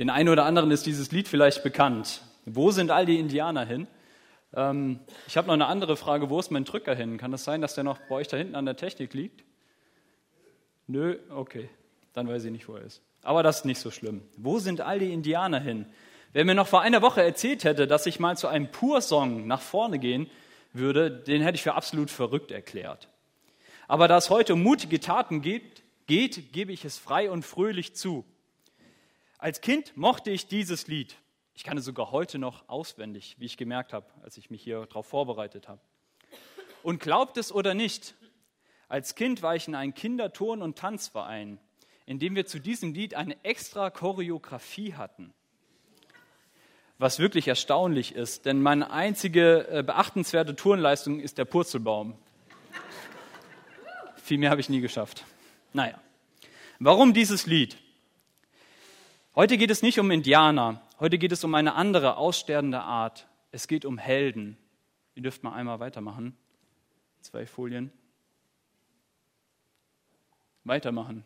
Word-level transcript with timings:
Den 0.00 0.08
einen 0.08 0.30
oder 0.30 0.46
anderen 0.46 0.70
ist 0.70 0.86
dieses 0.86 1.12
Lied 1.12 1.28
vielleicht 1.28 1.62
bekannt. 1.62 2.22
Wo 2.46 2.70
sind 2.70 2.90
all 2.90 3.04
die 3.04 3.18
Indianer 3.18 3.66
hin? 3.66 3.86
Ähm, 4.54 5.00
ich 5.28 5.36
habe 5.36 5.48
noch 5.48 5.52
eine 5.52 5.66
andere 5.66 5.94
Frage. 5.94 6.30
Wo 6.30 6.40
ist 6.40 6.50
mein 6.50 6.64
Drücker 6.64 6.94
hin? 6.94 7.18
Kann 7.18 7.34
es 7.34 7.40
das 7.40 7.44
sein, 7.44 7.60
dass 7.60 7.74
der 7.74 7.84
noch 7.84 7.98
bei 8.08 8.14
euch 8.14 8.26
da 8.26 8.38
hinten 8.38 8.54
an 8.54 8.64
der 8.64 8.76
Technik 8.76 9.12
liegt? 9.12 9.44
Nö, 10.86 11.18
okay. 11.28 11.68
Dann 12.14 12.26
weiß 12.26 12.44
ich 12.44 12.50
nicht, 12.50 12.66
wo 12.66 12.76
er 12.76 12.82
ist. 12.82 13.02
Aber 13.22 13.42
das 13.42 13.58
ist 13.58 13.64
nicht 13.66 13.78
so 13.78 13.90
schlimm. 13.90 14.22
Wo 14.38 14.58
sind 14.58 14.80
all 14.80 15.00
die 15.00 15.12
Indianer 15.12 15.60
hin? 15.60 15.84
Wer 16.32 16.46
mir 16.46 16.54
noch 16.54 16.66
vor 16.66 16.80
einer 16.80 17.02
Woche 17.02 17.22
erzählt 17.22 17.64
hätte, 17.64 17.86
dass 17.86 18.06
ich 18.06 18.18
mal 18.18 18.38
zu 18.38 18.48
einem 18.48 18.70
Pur-Song 18.70 19.46
nach 19.46 19.60
vorne 19.60 19.98
gehen 19.98 20.30
würde, 20.72 21.10
den 21.10 21.42
hätte 21.42 21.56
ich 21.56 21.62
für 21.62 21.74
absolut 21.74 22.10
verrückt 22.10 22.52
erklärt. 22.52 23.08
Aber 23.86 24.08
da 24.08 24.16
es 24.16 24.30
heute 24.30 24.54
um 24.54 24.62
mutige 24.62 24.98
Taten 24.98 25.42
geht, 25.42 25.82
geht, 26.06 26.54
gebe 26.54 26.72
ich 26.72 26.86
es 26.86 26.96
frei 26.96 27.30
und 27.30 27.44
fröhlich 27.44 27.94
zu. 27.94 28.24
Als 29.40 29.62
Kind 29.62 29.96
mochte 29.96 30.30
ich 30.30 30.48
dieses 30.48 30.86
Lied. 30.86 31.16
Ich 31.54 31.64
kann 31.64 31.78
es 31.78 31.86
sogar 31.86 32.10
heute 32.10 32.38
noch 32.38 32.68
auswendig, 32.68 33.36
wie 33.38 33.46
ich 33.46 33.56
gemerkt 33.56 33.94
habe, 33.94 34.06
als 34.22 34.36
ich 34.36 34.50
mich 34.50 34.62
hier 34.62 34.84
darauf 34.84 35.06
vorbereitet 35.06 35.66
habe. 35.66 35.80
Und 36.82 37.00
glaubt 37.00 37.38
es 37.38 37.50
oder 37.50 37.72
nicht, 37.72 38.14
als 38.88 39.14
Kind 39.14 39.42
war 39.42 39.56
ich 39.56 39.66
in 39.66 39.74
einem 39.74 39.94
Kinderturn- 39.94 40.60
und 40.60 40.76
Tanzverein, 40.76 41.58
in 42.04 42.18
dem 42.18 42.34
wir 42.34 42.44
zu 42.44 42.58
diesem 42.58 42.92
Lied 42.92 43.14
eine 43.14 43.42
extra 43.42 43.88
Choreografie 43.88 44.92
hatten. 44.92 45.32
Was 46.98 47.18
wirklich 47.18 47.48
erstaunlich 47.48 48.14
ist, 48.14 48.44
denn 48.44 48.60
meine 48.60 48.90
einzige 48.90 49.66
äh, 49.68 49.82
beachtenswerte 49.82 50.54
Turnleistung 50.54 51.18
ist 51.18 51.38
der 51.38 51.46
Purzelbaum. 51.46 52.14
Viel 54.22 54.36
mehr 54.36 54.50
habe 54.50 54.60
ich 54.60 54.68
nie 54.68 54.82
geschafft. 54.82 55.24
Naja, 55.72 55.98
warum 56.78 57.14
dieses 57.14 57.46
Lied? 57.46 57.78
Heute 59.36 59.56
geht 59.56 59.70
es 59.70 59.80
nicht 59.80 60.00
um 60.00 60.10
Indianer, 60.10 60.82
heute 60.98 61.16
geht 61.16 61.30
es 61.30 61.44
um 61.44 61.54
eine 61.54 61.74
andere, 61.76 62.16
aussterbende 62.16 62.80
Art. 62.80 63.28
Es 63.52 63.68
geht 63.68 63.84
um 63.84 63.96
Helden. 63.96 64.56
Ihr 65.14 65.22
dürft 65.22 65.44
mal 65.44 65.52
einmal 65.52 65.78
weitermachen. 65.78 66.36
Zwei 67.20 67.46
Folien. 67.46 67.92
Weitermachen. 70.64 71.24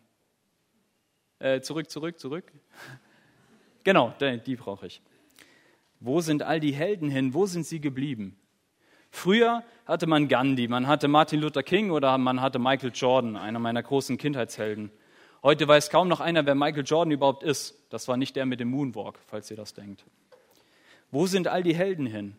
Äh, 1.39 1.61
zurück, 1.61 1.89
zurück, 1.89 2.19
zurück. 2.19 2.51
Genau, 3.83 4.15
die 4.19 4.55
brauche 4.55 4.87
ich. 4.87 4.99
Wo 5.99 6.19
sind 6.19 6.41
all 6.41 6.59
die 6.59 6.73
Helden 6.73 7.07
hin? 7.07 7.35
Wo 7.35 7.45
sind 7.45 7.67
sie 7.67 7.79
geblieben? 7.79 8.35
Früher 9.11 9.63
hatte 9.85 10.07
man 10.07 10.27
Gandhi, 10.27 10.67
man 10.67 10.87
hatte 10.87 11.07
Martin 11.07 11.39
Luther 11.39 11.61
King 11.61 11.91
oder 11.91 12.17
man 12.17 12.41
hatte 12.41 12.57
Michael 12.57 12.91
Jordan, 12.95 13.35
einer 13.37 13.59
meiner 13.59 13.83
großen 13.83 14.17
Kindheitshelden. 14.17 14.89
Heute 15.45 15.67
weiß 15.67 15.91
kaum 15.91 16.07
noch 16.07 16.21
einer, 16.21 16.47
wer 16.47 16.55
Michael 16.55 16.83
Jordan 16.83 17.11
überhaupt 17.11 17.43
ist. 17.43 17.77
Das 17.91 18.07
war 18.07 18.17
nicht 18.17 18.35
der 18.35 18.47
mit 18.47 18.59
dem 18.59 18.71
Moonwalk, 18.71 19.19
falls 19.27 19.51
ihr 19.51 19.55
das 19.55 19.75
denkt. 19.75 20.03
Wo 21.11 21.27
sind 21.27 21.47
all 21.47 21.61
die 21.61 21.75
Helden 21.75 22.07
hin? 22.07 22.35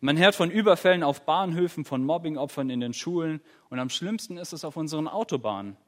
Man 0.00 0.18
hört 0.18 0.34
von 0.34 0.50
Überfällen 0.50 1.02
auf 1.02 1.24
Bahnhöfen, 1.24 1.86
von 1.86 2.04
Mobbingopfern 2.04 2.68
in 2.68 2.80
den 2.80 2.92
Schulen 2.92 3.40
und 3.70 3.78
am 3.78 3.88
schlimmsten 3.88 4.36
ist 4.36 4.52
es 4.52 4.62
auf 4.62 4.76
unseren 4.76 5.08
Autobahnen. 5.08 5.78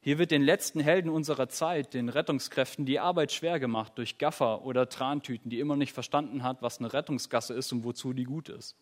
Hier 0.00 0.16
wird 0.16 0.30
den 0.30 0.40
letzten 0.40 0.80
Helden 0.80 1.10
unserer 1.10 1.50
Zeit, 1.50 1.92
den 1.92 2.08
Rettungskräften, 2.08 2.86
die 2.86 2.98
Arbeit 2.98 3.32
schwer 3.32 3.60
gemacht 3.60 3.92
durch 3.96 4.16
Gaffer 4.16 4.64
oder 4.64 4.88
Trantüten, 4.88 5.50
die 5.50 5.60
immer 5.60 5.76
nicht 5.76 5.92
verstanden 5.92 6.42
hat, 6.42 6.62
was 6.62 6.78
eine 6.78 6.94
Rettungsgasse 6.94 7.52
ist 7.52 7.70
und 7.70 7.84
wozu 7.84 8.14
die 8.14 8.24
gut 8.24 8.48
ist. 8.48 8.76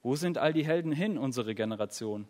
Wo 0.00 0.14
sind 0.14 0.38
all 0.38 0.52
die 0.52 0.64
Helden 0.64 0.92
hin, 0.92 1.18
unsere 1.18 1.56
Generation? 1.56 2.28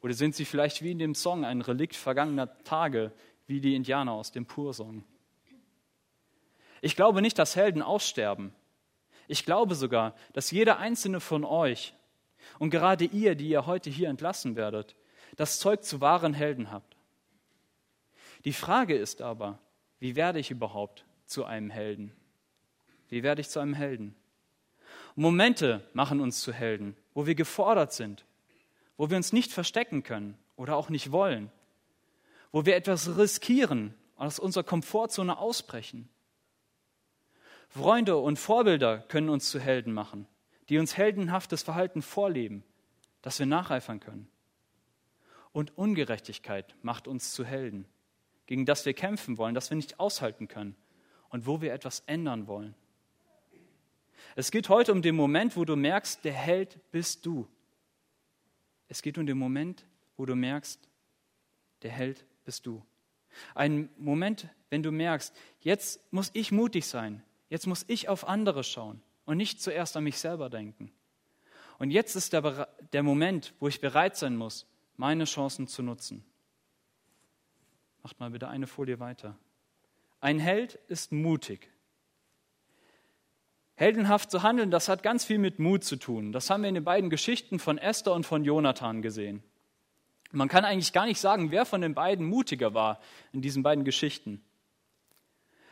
Oder 0.00 0.14
sind 0.14 0.34
sie 0.34 0.44
vielleicht 0.44 0.82
wie 0.82 0.92
in 0.92 0.98
dem 0.98 1.14
Song 1.14 1.44
ein 1.44 1.60
Relikt 1.60 1.96
vergangener 1.96 2.56
Tage, 2.64 3.12
wie 3.46 3.60
die 3.60 3.74
Indianer 3.74 4.12
aus 4.12 4.30
dem 4.30 4.46
Pursong? 4.46 5.04
Ich 6.80 6.94
glaube 6.94 7.22
nicht, 7.22 7.38
dass 7.38 7.56
Helden 7.56 7.82
aussterben. 7.82 8.52
Ich 9.26 9.44
glaube 9.44 9.74
sogar, 9.74 10.14
dass 10.32 10.50
jeder 10.50 10.78
einzelne 10.78 11.20
von 11.20 11.44
euch 11.44 11.94
und 12.58 12.70
gerade 12.70 13.04
ihr, 13.04 13.34
die 13.34 13.48
ihr 13.48 13.66
heute 13.66 13.90
hier 13.90 14.08
entlassen 14.08 14.56
werdet, 14.56 14.94
das 15.36 15.58
Zeug 15.58 15.82
zu 15.84 16.00
wahren 16.00 16.34
Helden 16.34 16.70
habt. 16.70 16.96
Die 18.44 18.52
Frage 18.52 18.96
ist 18.96 19.20
aber, 19.20 19.58
wie 19.98 20.16
werde 20.16 20.38
ich 20.38 20.50
überhaupt 20.50 21.04
zu 21.26 21.44
einem 21.44 21.70
Helden? 21.70 22.12
Wie 23.08 23.22
werde 23.22 23.40
ich 23.40 23.48
zu 23.48 23.60
einem 23.60 23.74
Helden? 23.74 24.14
Momente 25.16 25.82
machen 25.92 26.20
uns 26.20 26.40
zu 26.40 26.52
Helden, 26.52 26.96
wo 27.12 27.26
wir 27.26 27.34
gefordert 27.34 27.92
sind, 27.92 28.24
wo 28.98 29.08
wir 29.08 29.16
uns 29.16 29.32
nicht 29.32 29.50
verstecken 29.50 30.02
können 30.02 30.36
oder 30.56 30.76
auch 30.76 30.90
nicht 30.90 31.10
wollen, 31.10 31.50
wo 32.52 32.66
wir 32.66 32.76
etwas 32.76 33.16
riskieren, 33.16 33.94
aus 34.16 34.38
unserer 34.38 34.64
Komfortzone 34.64 35.38
ausbrechen. 35.38 36.10
Freunde 37.68 38.16
und 38.16 38.38
Vorbilder 38.38 38.98
können 38.98 39.30
uns 39.30 39.48
zu 39.48 39.58
Helden 39.60 39.94
machen, 39.94 40.26
die 40.68 40.78
uns 40.78 40.98
heldenhaftes 40.98 41.62
Verhalten 41.62 42.02
vorleben, 42.02 42.64
das 43.22 43.38
wir 43.38 43.46
nacheifern 43.46 44.00
können 44.00 44.28
und 45.52 45.76
Ungerechtigkeit 45.76 46.74
macht 46.82 47.08
uns 47.08 47.32
zu 47.32 47.44
Helden, 47.44 47.86
gegen 48.46 48.64
das 48.64 48.86
wir 48.86 48.94
kämpfen 48.94 49.38
wollen, 49.38 49.54
das 49.54 49.70
wir 49.70 49.76
nicht 49.76 49.98
aushalten 49.98 50.48
können 50.48 50.76
und 51.30 51.46
wo 51.46 51.60
wir 51.60 51.72
etwas 51.72 52.04
ändern 52.06 52.46
wollen. 52.46 52.74
Es 54.36 54.50
geht 54.50 54.68
heute 54.68 54.92
um 54.92 55.02
den 55.02 55.16
Moment, 55.16 55.56
wo 55.56 55.64
du 55.64 55.74
merkst, 55.74 56.24
der 56.24 56.32
Held 56.32 56.78
bist 56.92 57.26
du. 57.26 57.48
Es 58.88 59.02
geht 59.02 59.18
um 59.18 59.26
den 59.26 59.38
Moment, 59.38 59.86
wo 60.16 60.26
du 60.26 60.34
merkst, 60.34 60.80
der 61.82 61.90
Held 61.90 62.24
bist 62.44 62.66
du. 62.66 62.82
Ein 63.54 63.90
Moment, 63.98 64.48
wenn 64.70 64.82
du 64.82 64.90
merkst, 64.90 65.34
jetzt 65.60 66.00
muss 66.12 66.30
ich 66.32 66.50
mutig 66.50 66.86
sein, 66.86 67.22
jetzt 67.50 67.66
muss 67.66 67.84
ich 67.88 68.08
auf 68.08 68.26
andere 68.26 68.64
schauen 68.64 69.02
und 69.26 69.36
nicht 69.36 69.60
zuerst 69.60 69.96
an 69.96 70.04
mich 70.04 70.18
selber 70.18 70.50
denken. 70.50 70.90
Und 71.78 71.90
jetzt 71.90 72.16
ist 72.16 72.32
der, 72.32 72.68
der 72.92 73.02
Moment, 73.02 73.54
wo 73.60 73.68
ich 73.68 73.80
bereit 73.80 74.16
sein 74.16 74.36
muss, 74.36 74.66
meine 74.96 75.24
Chancen 75.24 75.68
zu 75.68 75.82
nutzen. 75.82 76.24
Macht 78.02 78.18
mal 78.18 78.30
bitte 78.30 78.48
eine 78.48 78.66
Folie 78.66 78.98
weiter. 78.98 79.38
Ein 80.20 80.40
Held 80.40 80.74
ist 80.88 81.12
mutig. 81.12 81.70
Heldenhaft 83.78 84.32
zu 84.32 84.42
handeln, 84.42 84.72
das 84.72 84.88
hat 84.88 85.04
ganz 85.04 85.24
viel 85.24 85.38
mit 85.38 85.60
Mut 85.60 85.84
zu 85.84 85.94
tun. 85.94 86.32
Das 86.32 86.50
haben 86.50 86.62
wir 86.62 86.68
in 86.68 86.74
den 86.74 86.82
beiden 86.82 87.10
Geschichten 87.10 87.60
von 87.60 87.78
Esther 87.78 88.12
und 88.12 88.26
von 88.26 88.42
Jonathan 88.42 89.02
gesehen. 89.02 89.40
Man 90.32 90.48
kann 90.48 90.64
eigentlich 90.64 90.92
gar 90.92 91.06
nicht 91.06 91.20
sagen, 91.20 91.52
wer 91.52 91.64
von 91.64 91.80
den 91.80 91.94
beiden 91.94 92.26
mutiger 92.26 92.74
war 92.74 92.98
in 93.32 93.40
diesen 93.40 93.62
beiden 93.62 93.84
Geschichten. 93.84 94.42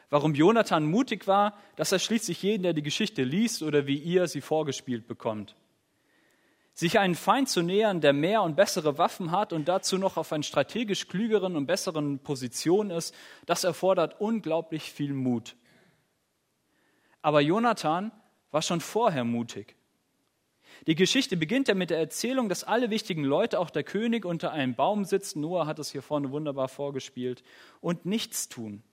Warum 0.08 0.36
Jonathan 0.36 0.86
mutig 0.86 1.26
war, 1.26 1.58
das 1.74 1.90
erschließt 1.90 2.26
sich 2.26 2.40
jeden, 2.44 2.62
der 2.62 2.74
die 2.74 2.84
Geschichte 2.84 3.24
liest 3.24 3.64
oder 3.64 3.88
wie 3.88 3.98
ihr 3.98 4.28
sie 4.28 4.40
vorgespielt 4.40 5.08
bekommt. 5.08 5.56
Sich 6.74 7.00
einen 7.00 7.16
Feind 7.16 7.48
zu 7.48 7.60
nähern, 7.60 8.00
der 8.00 8.12
mehr 8.12 8.42
und 8.42 8.54
bessere 8.54 8.98
Waffen 8.98 9.32
hat 9.32 9.52
und 9.52 9.66
dazu 9.66 9.98
noch 9.98 10.16
auf 10.16 10.32
einer 10.32 10.44
strategisch 10.44 11.08
klügeren 11.08 11.56
und 11.56 11.66
besseren 11.66 12.20
Position 12.20 12.90
ist, 12.90 13.12
das 13.46 13.64
erfordert 13.64 14.20
unglaublich 14.20 14.92
viel 14.92 15.12
Mut. 15.12 15.56
Aber 17.26 17.41
Jonathan 17.41 18.12
war 18.53 18.62
schon 18.62 18.81
vorher 18.81 19.25
mutig. 19.25 19.75
Die 20.87 20.94
Geschichte 20.94 21.37
beginnt 21.37 21.66
ja 21.66 21.75
mit 21.75 21.91
der 21.91 21.98
Erzählung, 21.98 22.48
dass 22.48 22.62
alle 22.62 22.88
wichtigen 22.88 23.25
Leute, 23.25 23.59
auch 23.59 23.70
der 23.70 23.82
König, 23.82 24.25
unter 24.25 24.53
einem 24.53 24.76
Baum 24.76 25.04
sitzen. 25.04 25.41
Noah 25.41 25.66
hat 25.66 25.81
es 25.81 25.91
hier 25.91 26.03
vorne 26.03 26.31
wunderbar 26.31 26.69
vorgespielt 26.69 27.42
und 27.81 28.06
nichts 28.06 28.48
tun. 28.48 28.84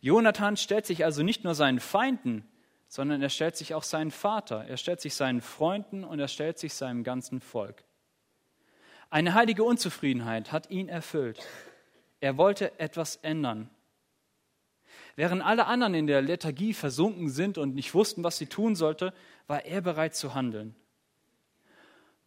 Jonathan 0.00 0.56
stellt 0.56 0.86
sich 0.86 1.04
also 1.04 1.22
nicht 1.22 1.44
nur 1.44 1.54
seinen 1.54 1.78
Feinden, 1.78 2.48
sondern 2.88 3.20
er 3.20 3.28
stellt 3.28 3.58
sich 3.58 3.74
auch 3.74 3.82
seinen 3.82 4.10
Vater, 4.10 4.64
er 4.64 4.78
stellt 4.78 5.02
sich 5.02 5.14
seinen 5.14 5.42
Freunden 5.42 6.04
und 6.04 6.20
er 6.20 6.28
stellt 6.28 6.58
sich 6.58 6.72
seinem 6.72 7.04
ganzen 7.04 7.42
Volk. 7.42 7.84
Eine 9.10 9.34
heilige 9.34 9.62
Unzufriedenheit 9.62 10.52
hat 10.52 10.70
ihn 10.70 10.88
erfüllt. 10.88 11.46
Er 12.20 12.38
wollte 12.38 12.80
etwas 12.80 13.16
ändern. 13.16 13.68
Während 15.16 15.42
alle 15.42 15.66
anderen 15.66 15.94
in 15.94 16.06
der 16.06 16.22
Lethargie 16.22 16.74
versunken 16.74 17.28
sind 17.28 17.58
und 17.58 17.74
nicht 17.74 17.94
wussten, 17.94 18.24
was 18.24 18.38
sie 18.38 18.46
tun 18.46 18.76
sollte, 18.76 19.12
war 19.46 19.64
er 19.64 19.80
bereit 19.80 20.14
zu 20.14 20.34
handeln. 20.34 20.74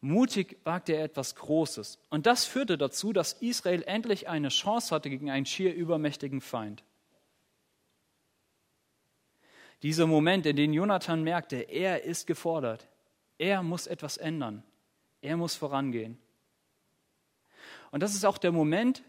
Mutig 0.02 0.58
wagte 0.66 0.94
er 0.94 1.06
etwas 1.06 1.36
Großes. 1.36 1.98
Und 2.10 2.26
das 2.26 2.44
führte 2.44 2.78
dazu, 2.78 3.14
dass 3.14 3.34
Israel 3.34 3.84
endlich 3.84 4.28
eine 4.28 4.50
Chance 4.50 4.94
hatte 4.94 5.10
gegen 5.10 5.32
einen 5.32 5.46
schier 5.46 5.74
übermächtigen 5.74 6.42
Feind. 6.42 6.84
Dieser 9.82 10.06
Moment, 10.06 10.46
in 10.46 10.58
dem 10.58 10.74
Jonathan 10.74 11.24
merkte, 11.24 11.56
er 11.56 12.04
ist 12.04 12.28
gefordert. 12.28 12.88
Er 13.38 13.64
muss 13.64 13.88
etwas 13.88 14.18
ändern. 14.18 14.64
Er 15.22 15.38
muss 15.38 15.56
vorangehen. 15.56 16.18
Und 17.92 18.04
das 18.04 18.14
ist 18.14 18.26
auch 18.26 18.38
der 18.38 18.52
Moment, 18.52 19.04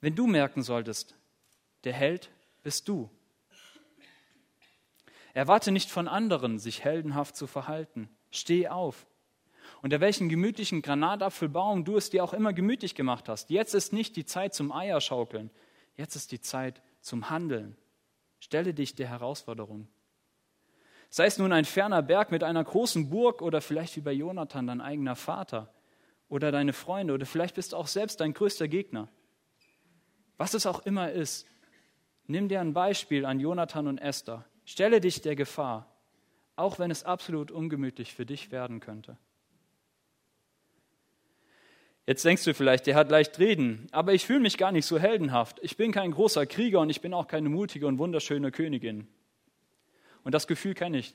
wenn 0.00 0.14
du 0.14 0.26
merken 0.26 0.62
solltest, 0.62 1.16
der 1.84 1.92
Held 1.92 2.30
bist 2.62 2.88
du. 2.88 3.10
Erwarte 5.34 5.72
nicht 5.72 5.90
von 5.90 6.08
anderen, 6.08 6.58
sich 6.58 6.84
heldenhaft 6.84 7.36
zu 7.36 7.46
verhalten. 7.46 8.08
Steh 8.30 8.68
auf. 8.68 9.06
unter 9.80 10.00
welchen 10.00 10.28
gemütlichen 10.28 10.82
Granatapfelbaum 10.82 11.84
du 11.84 11.96
es 11.96 12.10
dir 12.10 12.22
auch 12.22 12.32
immer 12.32 12.52
gemütlich 12.52 12.94
gemacht 12.94 13.28
hast. 13.28 13.50
Jetzt 13.50 13.74
ist 13.74 13.92
nicht 13.92 14.16
die 14.16 14.24
Zeit 14.24 14.54
zum 14.54 14.72
Eierschaukeln, 14.72 15.50
jetzt 15.96 16.16
ist 16.16 16.32
die 16.32 16.40
Zeit 16.40 16.82
zum 17.00 17.30
Handeln. 17.30 17.76
Stelle 18.38 18.74
dich 18.74 18.94
der 18.94 19.08
Herausforderung. 19.08 19.88
Sei 21.10 21.26
es 21.26 21.38
nun 21.38 21.52
ein 21.52 21.64
ferner 21.64 22.02
Berg 22.02 22.30
mit 22.30 22.42
einer 22.42 22.64
großen 22.64 23.10
Burg 23.10 23.42
oder 23.42 23.60
vielleicht 23.60 23.96
wie 23.96 24.00
bei 24.00 24.12
Jonathan 24.12 24.66
dein 24.66 24.80
eigener 24.80 25.16
Vater 25.16 25.72
oder 26.28 26.50
deine 26.50 26.72
Freunde 26.72 27.12
oder 27.12 27.26
vielleicht 27.26 27.54
bist 27.54 27.72
du 27.72 27.76
auch 27.76 27.86
selbst 27.86 28.20
dein 28.20 28.32
größter 28.32 28.68
Gegner. 28.68 29.08
Was 30.38 30.54
es 30.54 30.64
auch 30.64 30.80
immer 30.86 31.12
ist, 31.12 31.46
nimm 32.26 32.48
dir 32.48 32.60
ein 32.60 32.72
Beispiel 32.72 33.24
an 33.24 33.40
Jonathan 33.40 33.86
und 33.86 33.98
Esther. 33.98 34.44
Stelle 34.64 35.00
dich 35.00 35.20
der 35.20 35.36
Gefahr, 35.36 35.86
auch 36.56 36.78
wenn 36.78 36.90
es 36.90 37.04
absolut 37.04 37.50
ungemütlich 37.50 38.14
für 38.14 38.26
dich 38.26 38.50
werden 38.50 38.80
könnte. 38.80 39.16
Jetzt 42.06 42.24
denkst 42.24 42.44
du 42.44 42.52
vielleicht, 42.52 42.86
der 42.86 42.96
hat 42.96 43.10
leicht 43.10 43.38
reden, 43.38 43.86
aber 43.92 44.12
ich 44.12 44.26
fühle 44.26 44.40
mich 44.40 44.58
gar 44.58 44.72
nicht 44.72 44.86
so 44.86 44.98
heldenhaft. 44.98 45.60
Ich 45.62 45.76
bin 45.76 45.92
kein 45.92 46.10
großer 46.10 46.46
Krieger 46.46 46.80
und 46.80 46.90
ich 46.90 47.00
bin 47.00 47.14
auch 47.14 47.28
keine 47.28 47.48
mutige 47.48 47.86
und 47.86 47.98
wunderschöne 47.98 48.50
Königin. 48.50 49.06
Und 50.24 50.32
das 50.34 50.46
Gefühl 50.46 50.74
kenne 50.74 50.98
ich. 50.98 51.14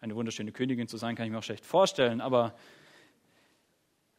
Eine 0.00 0.14
wunderschöne 0.14 0.52
Königin 0.52 0.88
zu 0.88 0.98
sein, 0.98 1.16
kann 1.16 1.26
ich 1.26 1.32
mir 1.32 1.38
auch 1.38 1.44
schlecht 1.44 1.64
vorstellen, 1.64 2.20
aber 2.20 2.54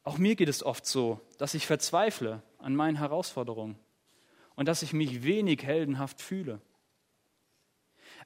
auch 0.03 0.17
mir 0.17 0.35
geht 0.35 0.49
es 0.49 0.63
oft 0.63 0.85
so, 0.85 1.19
dass 1.37 1.53
ich 1.53 1.67
verzweifle 1.67 2.41
an 2.57 2.75
meinen 2.75 2.95
Herausforderungen 2.95 3.77
und 4.57 4.65
dass 4.65 4.81
ich 4.81 4.91
mich 4.91 5.23
wenig 5.23 5.63
heldenhaft 5.63 6.19
fühle. 6.19 6.59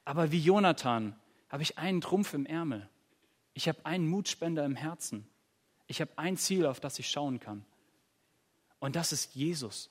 Aber 0.04 0.32
wie 0.32 0.40
Jonathan 0.40 1.14
habe 1.48 1.62
ich 1.62 1.78
einen 1.78 2.00
Trumpf 2.00 2.34
im 2.34 2.46
Ärmel. 2.46 2.88
Ich 3.52 3.68
habe 3.68 3.84
einen 3.84 4.08
Mutspender 4.08 4.64
im 4.64 4.74
Herzen. 4.74 5.28
Ich 5.86 6.00
habe 6.00 6.10
ein 6.16 6.38
Ziel, 6.38 6.64
auf 6.66 6.80
das 6.80 6.98
ich 6.98 7.08
schauen 7.08 7.38
kann. 7.38 7.64
Und 8.80 8.96
das 8.96 9.12
ist 9.12 9.34
Jesus. 9.34 9.90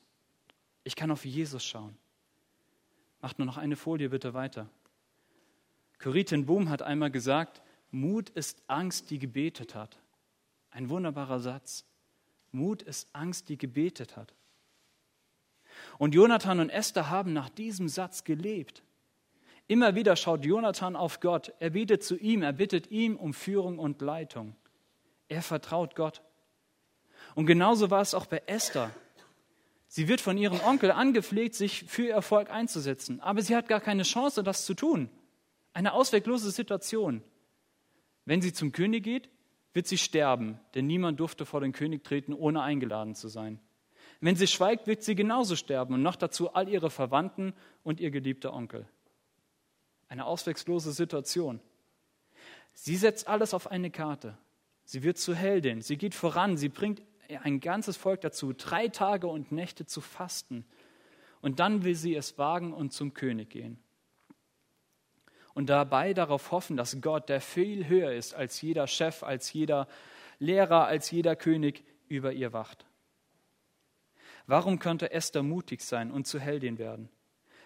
Ich 0.83 0.95
kann 0.95 1.11
auf 1.11 1.23
Jesus 1.23 1.63
schauen. 1.63 1.95
Macht 3.21 3.38
nur 3.38 3.45
noch 3.45 3.57
eine 3.57 3.75
Folie 3.75 4.09
bitte 4.09 4.33
weiter. 4.33 4.67
Corrie 5.99 6.23
Boom 6.23 6.69
hat 6.69 6.81
einmal 6.81 7.11
gesagt, 7.11 7.61
Mut 7.91 8.31
ist 8.31 8.63
Angst, 8.65 9.11
die 9.11 9.19
gebetet 9.19 9.75
hat. 9.75 9.99
Ein 10.71 10.89
wunderbarer 10.89 11.39
Satz. 11.39 11.85
Mut 12.51 12.81
ist 12.81 13.13
Angst, 13.13 13.47
die 13.49 13.57
gebetet 13.59 14.17
hat. 14.17 14.33
Und 16.01 16.15
Jonathan 16.15 16.59
und 16.59 16.71
Esther 16.71 17.12
haben 17.12 17.31
nach 17.31 17.50
diesem 17.50 17.88
Satz 17.88 18.24
gelebt. 18.24 18.81
Immer 19.68 19.94
wieder 19.94 20.15
schaut 20.15 20.44
Jonathan 20.44 20.95
auf 20.95 21.19
Gott. 21.19 21.53
Er 21.59 21.69
betet 21.69 22.03
zu 22.03 22.18
ihm, 22.18 22.42
er 22.42 22.53
bittet 22.53 22.89
ihm 22.89 23.15
um 23.15 23.36
Führung 23.36 23.77
und 23.77 24.01
Leitung. 24.01 24.56
Er 25.27 25.44
vertraut 25.44 25.95
Gott. 25.95 26.24
Und 27.36 27.45
genauso 27.45 27.92
war 27.92 28.01
es 28.01 28.15
auch 28.15 28.25
bei 28.25 28.42
Esther. 28.48 28.89
Sie 29.89 30.07
wird 30.07 30.21
von 30.21 30.39
ihrem 30.39 30.59
Onkel 30.62 30.89
angepflegt, 30.89 31.53
sich 31.53 31.83
für 31.83 32.07
ihr 32.07 32.24
Volk 32.24 32.50
einzusetzen. 32.50 33.19
Aber 33.19 33.44
sie 33.44 33.56
hat 33.56 33.68
gar 33.68 33.80
keine 33.80 34.01
Chance, 34.01 34.42
das 34.42 34.65
zu 34.65 34.74
tun. 34.74 35.07
Eine 35.71 35.94
ausweglose 35.94 36.50
Situation. 36.50 37.21
Wenn 38.25 38.42
sie 38.42 38.53
zum 38.53 38.71
König 38.71 39.03
geht, 39.03 39.30
wird 39.75 39.86
sie 39.86 40.00
sterben, 40.00 40.59
denn 40.74 40.88
niemand 40.88 41.19
durfte 41.19 41.45
vor 41.45 41.62
den 41.62 41.74
König 41.74 42.03
treten, 42.03 42.33
ohne 42.33 42.63
eingeladen 42.63 43.13
zu 43.13 43.27
sein. 43.27 43.59
Wenn 44.21 44.35
sie 44.35 44.47
schweigt, 44.47 44.88
wird 44.88 45.03
sie 45.03 45.15
genauso 45.15 45.56
sterben 45.56 45.95
und 45.95 46.01
noch 46.01 46.15
dazu 46.15 46.53
all 46.53 46.69
ihre 46.69 46.89
Verwandten 46.89 47.53
und 47.83 48.00
ihr 48.00 48.12
geliebter 48.12 48.53
Onkel. 48.53 48.88
Eine 50.07 50.25
auswegslose 50.25 50.94
Situation. 50.94 51.59
Sie 52.73 52.95
setzt 52.95 53.27
alles 53.27 53.53
auf 53.53 53.69
eine 53.69 53.91
Karte. 53.91 54.38
Sie 54.85 55.03
wird 55.03 55.18
zur 55.18 55.35
Heldin. 55.35 55.81
Sie 55.81 55.97
geht 55.97 56.15
voran. 56.15 56.57
Sie 56.57 56.69
bringt 56.69 57.01
ein 57.44 57.59
ganzes 57.59 57.97
Volk 57.97 58.21
dazu, 58.21 58.53
drei 58.53 58.88
Tage 58.88 59.27
und 59.27 59.51
Nächte 59.51 59.85
zu 59.85 60.01
fasten. 60.01 60.65
Und 61.41 61.59
dann 61.59 61.83
will 61.83 61.95
sie 61.95 62.15
es 62.15 62.38
wagen 62.38 62.74
und 62.74 62.94
zum 62.94 63.13
König 63.13 63.50
gehen 63.50 63.79
und 65.53 65.69
dabei 65.69 66.13
darauf 66.13 66.51
hoffen, 66.51 66.77
dass 66.77 67.01
Gott, 67.01 67.29
der 67.29 67.41
viel 67.41 67.88
höher 67.88 68.12
ist 68.13 68.33
als 68.33 68.62
jeder 68.62 68.88
Chef, 68.88 69.24
als 69.24 69.51
jeder 69.53 69.88
Lehrer, 70.39 70.85
als 70.85 71.12
jeder 71.12 71.35
König, 71.35 71.83
über 72.07 72.33
ihr 72.33 72.53
wacht. 72.53 72.85
Warum 74.51 74.80
könnte 74.80 75.12
Esther 75.12 75.44
mutig 75.44 75.81
sein 75.81 76.12
und 76.12 76.27
zur 76.27 76.42
Heldin 76.42 76.77
werden? 76.77 77.07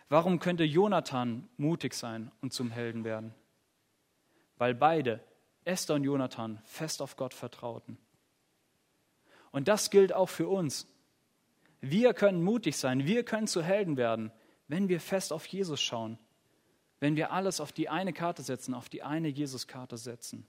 Warum 0.08 0.38
könnte 0.38 0.64
Jonathan 0.64 1.50
mutig 1.58 1.96
sein 1.96 2.32
und 2.42 2.54
zum 2.54 2.70
Helden 2.70 3.04
werden? 3.04 3.34
Weil 4.58 4.76
beide, 4.76 5.20
Esther 5.64 5.96
und 5.96 6.04
Jonathan, 6.04 6.62
fest 6.64 7.02
auf 7.02 7.16
Gott 7.16 7.34
vertrauten. 7.34 7.98
Und 9.50 9.68
das 9.68 9.90
gilt 9.90 10.14
auch 10.14 10.30
für 10.30 10.48
uns. 10.48 10.88
Wir 11.82 12.14
können 12.14 12.44
mutig 12.44 12.78
sein, 12.78 13.08
wir 13.08 13.26
können 13.26 13.48
zu 13.48 13.64
Helden 13.64 13.98
werden, 13.98 14.32
wenn 14.68 14.88
wir 14.88 15.00
fest 15.00 15.34
auf 15.34 15.48
Jesus 15.48 15.82
schauen 15.82 16.20
wenn 17.00 17.16
wir 17.16 17.32
alles 17.32 17.60
auf 17.60 17.72
die 17.72 17.90
eine 17.90 18.14
Karte 18.14 18.42
setzen, 18.42 18.74
auf 18.74 18.90
die 18.90 19.04
eine 19.04 19.28
Jesus-Karte 19.28 19.98
setzen. 19.98 20.48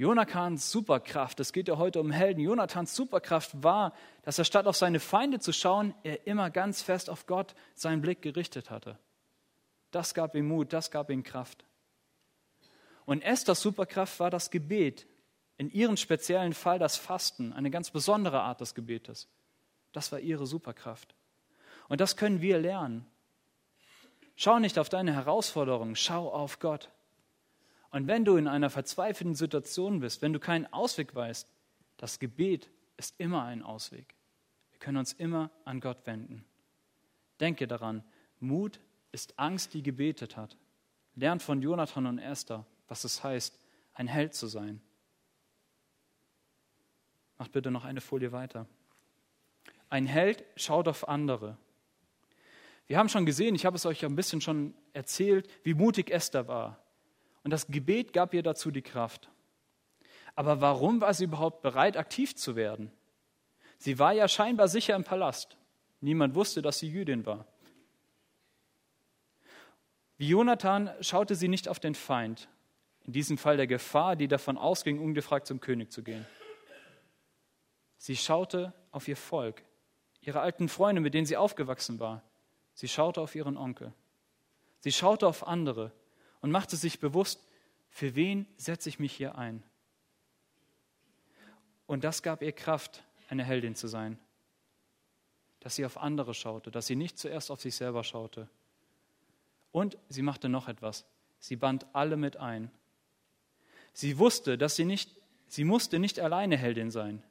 Jonathans 0.00 0.72
Superkraft, 0.72 1.40
es 1.40 1.52
geht 1.52 1.68
ja 1.68 1.76
heute 1.76 2.00
um 2.00 2.10
Helden, 2.10 2.40
Jonathans 2.40 2.96
Superkraft 2.96 3.62
war, 3.62 3.92
dass 4.22 4.38
er 4.38 4.46
statt 4.46 4.66
auf 4.66 4.74
seine 4.74 4.98
Feinde 4.98 5.40
zu 5.40 5.52
schauen, 5.52 5.92
er 6.04 6.26
immer 6.26 6.48
ganz 6.48 6.80
fest 6.80 7.10
auf 7.10 7.26
Gott 7.26 7.54
seinen 7.74 8.00
Blick 8.00 8.22
gerichtet 8.22 8.70
hatte. 8.70 8.98
Das 9.90 10.14
gab 10.14 10.34
ihm 10.34 10.48
Mut, 10.48 10.72
das 10.72 10.90
gab 10.90 11.10
ihm 11.10 11.22
Kraft. 11.22 11.66
Und 13.04 13.20
Esthers 13.20 13.60
Superkraft 13.60 14.18
war 14.20 14.30
das 14.30 14.50
Gebet, 14.50 15.06
in 15.58 15.68
ihrem 15.68 15.98
speziellen 15.98 16.54
Fall 16.54 16.78
das 16.78 16.96
Fasten, 16.96 17.52
eine 17.52 17.70
ganz 17.70 17.90
besondere 17.90 18.40
Art 18.40 18.62
des 18.62 18.74
Gebetes. 18.74 19.28
Das 19.92 20.12
war 20.12 20.20
ihre 20.20 20.46
Superkraft. 20.46 21.14
Und 21.88 22.00
das 22.00 22.16
können 22.16 22.40
wir 22.40 22.58
lernen. 22.58 23.04
Schau 24.34 24.60
nicht 24.60 24.78
auf 24.78 24.88
deine 24.88 25.12
Herausforderungen, 25.12 25.94
schau 25.94 26.32
auf 26.32 26.58
Gott. 26.58 26.88
Und 27.90 28.06
wenn 28.06 28.24
du 28.24 28.36
in 28.36 28.46
einer 28.46 28.70
verzweifelten 28.70 29.34
Situation 29.34 30.00
bist, 30.00 30.22
wenn 30.22 30.32
du 30.32 30.38
keinen 30.38 30.72
Ausweg 30.72 31.14
weißt, 31.14 31.48
das 31.96 32.18
Gebet 32.18 32.70
ist 32.96 33.14
immer 33.18 33.44
ein 33.44 33.62
Ausweg. 33.62 34.14
Wir 34.70 34.78
können 34.78 34.98
uns 34.98 35.12
immer 35.12 35.50
an 35.64 35.80
Gott 35.80 36.06
wenden. 36.06 36.44
Denke 37.40 37.66
daran, 37.66 38.04
Mut 38.38 38.80
ist 39.12 39.38
Angst, 39.38 39.74
die 39.74 39.82
gebetet 39.82 40.36
hat. 40.36 40.56
Lernt 41.16 41.42
von 41.42 41.60
Jonathan 41.60 42.06
und 42.06 42.18
Esther, 42.18 42.64
was 42.88 43.04
es 43.04 43.24
heißt, 43.24 43.58
ein 43.94 44.06
Held 44.06 44.34
zu 44.34 44.46
sein. 44.46 44.80
Macht 47.38 47.52
bitte 47.52 47.70
noch 47.70 47.84
eine 47.84 48.00
Folie 48.00 48.32
weiter. 48.32 48.66
Ein 49.88 50.06
Held 50.06 50.44
schaut 50.56 50.86
auf 50.86 51.08
andere. 51.08 51.56
Wir 52.86 52.98
haben 52.98 53.08
schon 53.08 53.26
gesehen, 53.26 53.54
ich 53.54 53.66
habe 53.66 53.76
es 53.76 53.86
euch 53.86 54.04
ein 54.04 54.16
bisschen 54.16 54.40
schon 54.40 54.74
erzählt, 54.92 55.48
wie 55.64 55.74
mutig 55.74 56.10
Esther 56.10 56.48
war. 56.48 56.78
Und 57.42 57.50
das 57.50 57.66
Gebet 57.66 58.12
gab 58.12 58.34
ihr 58.34 58.42
dazu 58.42 58.70
die 58.70 58.82
Kraft. 58.82 59.30
Aber 60.34 60.60
warum 60.60 61.00
war 61.00 61.14
sie 61.14 61.24
überhaupt 61.24 61.62
bereit, 61.62 61.96
aktiv 61.96 62.36
zu 62.36 62.56
werden? 62.56 62.92
Sie 63.78 63.98
war 63.98 64.12
ja 64.12 64.28
scheinbar 64.28 64.68
sicher 64.68 64.94
im 64.94 65.04
Palast. 65.04 65.56
Niemand 66.00 66.34
wusste, 66.34 66.62
dass 66.62 66.78
sie 66.78 66.88
Jüdin 66.88 67.26
war. 67.26 67.46
Wie 70.18 70.28
Jonathan 70.28 70.90
schaute 71.00 71.34
sie 71.34 71.48
nicht 71.48 71.66
auf 71.66 71.80
den 71.80 71.94
Feind, 71.94 72.48
in 73.06 73.14
diesem 73.14 73.38
Fall 73.38 73.56
der 73.56 73.66
Gefahr, 73.66 74.16
die 74.16 74.28
davon 74.28 74.58
ausging, 74.58 74.98
ungefragt 74.98 75.46
zum 75.46 75.60
König 75.60 75.90
zu 75.90 76.02
gehen. 76.02 76.26
Sie 77.96 78.16
schaute 78.16 78.74
auf 78.92 79.08
ihr 79.08 79.16
Volk, 79.16 79.62
ihre 80.20 80.40
alten 80.40 80.68
Freunde, 80.68 81.00
mit 81.00 81.14
denen 81.14 81.26
sie 81.26 81.38
aufgewachsen 81.38 82.00
war. 82.00 82.22
Sie 82.74 82.88
schaute 82.88 83.20
auf 83.20 83.34
ihren 83.34 83.56
Onkel. 83.56 83.92
Sie 84.80 84.92
schaute 84.92 85.26
auf 85.26 85.46
andere 85.46 85.92
und 86.40 86.50
machte 86.50 86.76
sich 86.76 87.00
bewusst, 87.00 87.46
für 87.88 88.14
wen 88.14 88.46
setze 88.56 88.88
ich 88.88 88.98
mich 88.98 89.12
hier 89.12 89.36
ein? 89.36 89.62
Und 91.86 92.04
das 92.04 92.22
gab 92.22 92.42
ihr 92.42 92.52
Kraft, 92.52 93.02
eine 93.28 93.44
Heldin 93.44 93.74
zu 93.74 93.88
sein. 93.88 94.18
Dass 95.60 95.74
sie 95.74 95.84
auf 95.84 95.98
andere 95.98 96.34
schaute, 96.34 96.70
dass 96.70 96.86
sie 96.86 96.96
nicht 96.96 97.18
zuerst 97.18 97.50
auf 97.50 97.60
sich 97.60 97.74
selber 97.74 98.04
schaute. 98.04 98.48
Und 99.72 99.98
sie 100.08 100.22
machte 100.22 100.48
noch 100.48 100.68
etwas. 100.68 101.04
Sie 101.38 101.56
band 101.56 101.86
alle 101.92 102.16
mit 102.16 102.36
ein. 102.36 102.70
Sie 103.92 104.18
wusste, 104.18 104.56
dass 104.56 104.76
sie 104.76 104.84
nicht, 104.84 105.16
sie 105.48 105.64
musste 105.64 105.98
nicht 105.98 106.20
alleine 106.20 106.56
Heldin 106.56 106.90
sein. 106.90 107.22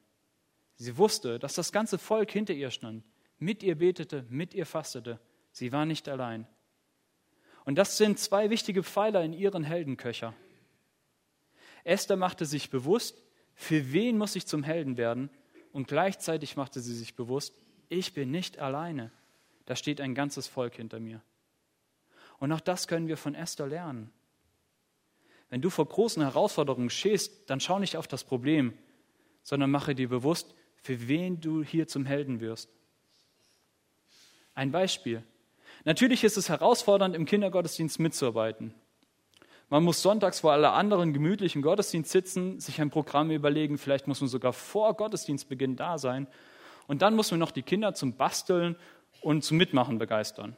Sie 0.75 0.97
wusste, 0.97 1.39
dass 1.39 1.55
das 1.55 1.71
ganze 1.71 1.97
Volk 1.97 2.31
hinter 2.31 2.53
ihr 2.53 2.71
stand, 2.71 3.03
mit 3.37 3.63
ihr 3.63 3.75
betete, 3.75 4.25
mit 4.29 4.53
ihr 4.53 4.65
fastete 4.65 5.19
Sie 5.51 5.71
war 5.71 5.85
nicht 5.85 6.07
allein. 6.07 6.47
Und 7.69 7.75
das 7.75 7.97
sind 7.97 8.17
zwei 8.17 8.49
wichtige 8.49 8.81
Pfeiler 8.81 9.23
in 9.23 9.31
ihren 9.31 9.63
Heldenköcher. 9.63 10.33
Esther 11.83 12.15
machte 12.15 12.47
sich 12.47 12.71
bewusst, 12.71 13.15
für 13.53 13.93
wen 13.93 14.17
muss 14.17 14.35
ich 14.35 14.47
zum 14.47 14.63
Helden 14.63 14.97
werden? 14.97 15.29
Und 15.71 15.87
gleichzeitig 15.87 16.55
machte 16.55 16.79
sie 16.79 16.95
sich 16.95 17.15
bewusst, 17.15 17.53
ich 17.87 18.15
bin 18.15 18.31
nicht 18.31 18.57
alleine. 18.57 19.11
Da 19.67 19.75
steht 19.75 20.01
ein 20.01 20.15
ganzes 20.15 20.47
Volk 20.47 20.77
hinter 20.77 20.99
mir. 20.99 21.21
Und 22.39 22.51
auch 22.51 22.59
das 22.59 22.87
können 22.87 23.07
wir 23.07 23.17
von 23.17 23.35
Esther 23.35 23.67
lernen. 23.67 24.09
Wenn 25.51 25.61
du 25.61 25.69
vor 25.69 25.85
großen 25.85 26.23
Herausforderungen 26.23 26.89
stehst, 26.89 27.51
dann 27.51 27.59
schau 27.59 27.77
nicht 27.77 27.97
auf 27.97 28.07
das 28.07 28.23
Problem, 28.23 28.75
sondern 29.43 29.69
mache 29.69 29.93
dir 29.93 30.09
bewusst, 30.09 30.55
für 30.81 31.07
wen 31.07 31.39
du 31.39 31.61
hier 31.61 31.87
zum 31.87 32.07
Helden 32.07 32.39
wirst. 32.39 32.67
Ein 34.55 34.71
Beispiel. 34.71 35.23
Natürlich 35.85 36.23
ist 36.23 36.37
es 36.37 36.49
herausfordernd, 36.49 37.15
im 37.15 37.25
Kindergottesdienst 37.25 37.99
mitzuarbeiten. 37.99 38.73
Man 39.69 39.83
muss 39.83 40.01
sonntags 40.01 40.39
vor 40.39 40.51
alle 40.51 40.71
anderen 40.71 41.13
gemütlich 41.13 41.55
im 41.55 41.61
Gottesdienst 41.61 42.11
sitzen, 42.11 42.59
sich 42.59 42.81
ein 42.81 42.89
Programm 42.89 43.29
überlegen, 43.29 43.77
vielleicht 43.77 44.07
muss 44.07 44.19
man 44.19 44.27
sogar 44.27 44.51
vor 44.51 44.95
Gottesdienstbeginn 44.95 45.75
da 45.75 45.99
sein. 45.99 46.27
Und 46.87 47.03
dann 47.03 47.15
muss 47.15 47.29
man 47.29 47.39
noch 47.39 47.51
die 47.51 47.61
Kinder 47.61 47.93
zum 47.93 48.17
Basteln 48.17 48.75
und 49.21 49.43
zum 49.43 49.57
Mitmachen 49.57 49.99
begeistern. 49.99 50.57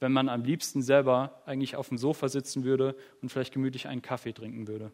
Wenn 0.00 0.12
man 0.12 0.28
am 0.28 0.44
liebsten 0.44 0.82
selber 0.82 1.42
eigentlich 1.46 1.76
auf 1.76 1.88
dem 1.88 1.96
Sofa 1.96 2.28
sitzen 2.28 2.64
würde 2.64 2.94
und 3.22 3.30
vielleicht 3.30 3.54
gemütlich 3.54 3.88
einen 3.88 4.02
Kaffee 4.02 4.34
trinken 4.34 4.68
würde. 4.68 4.92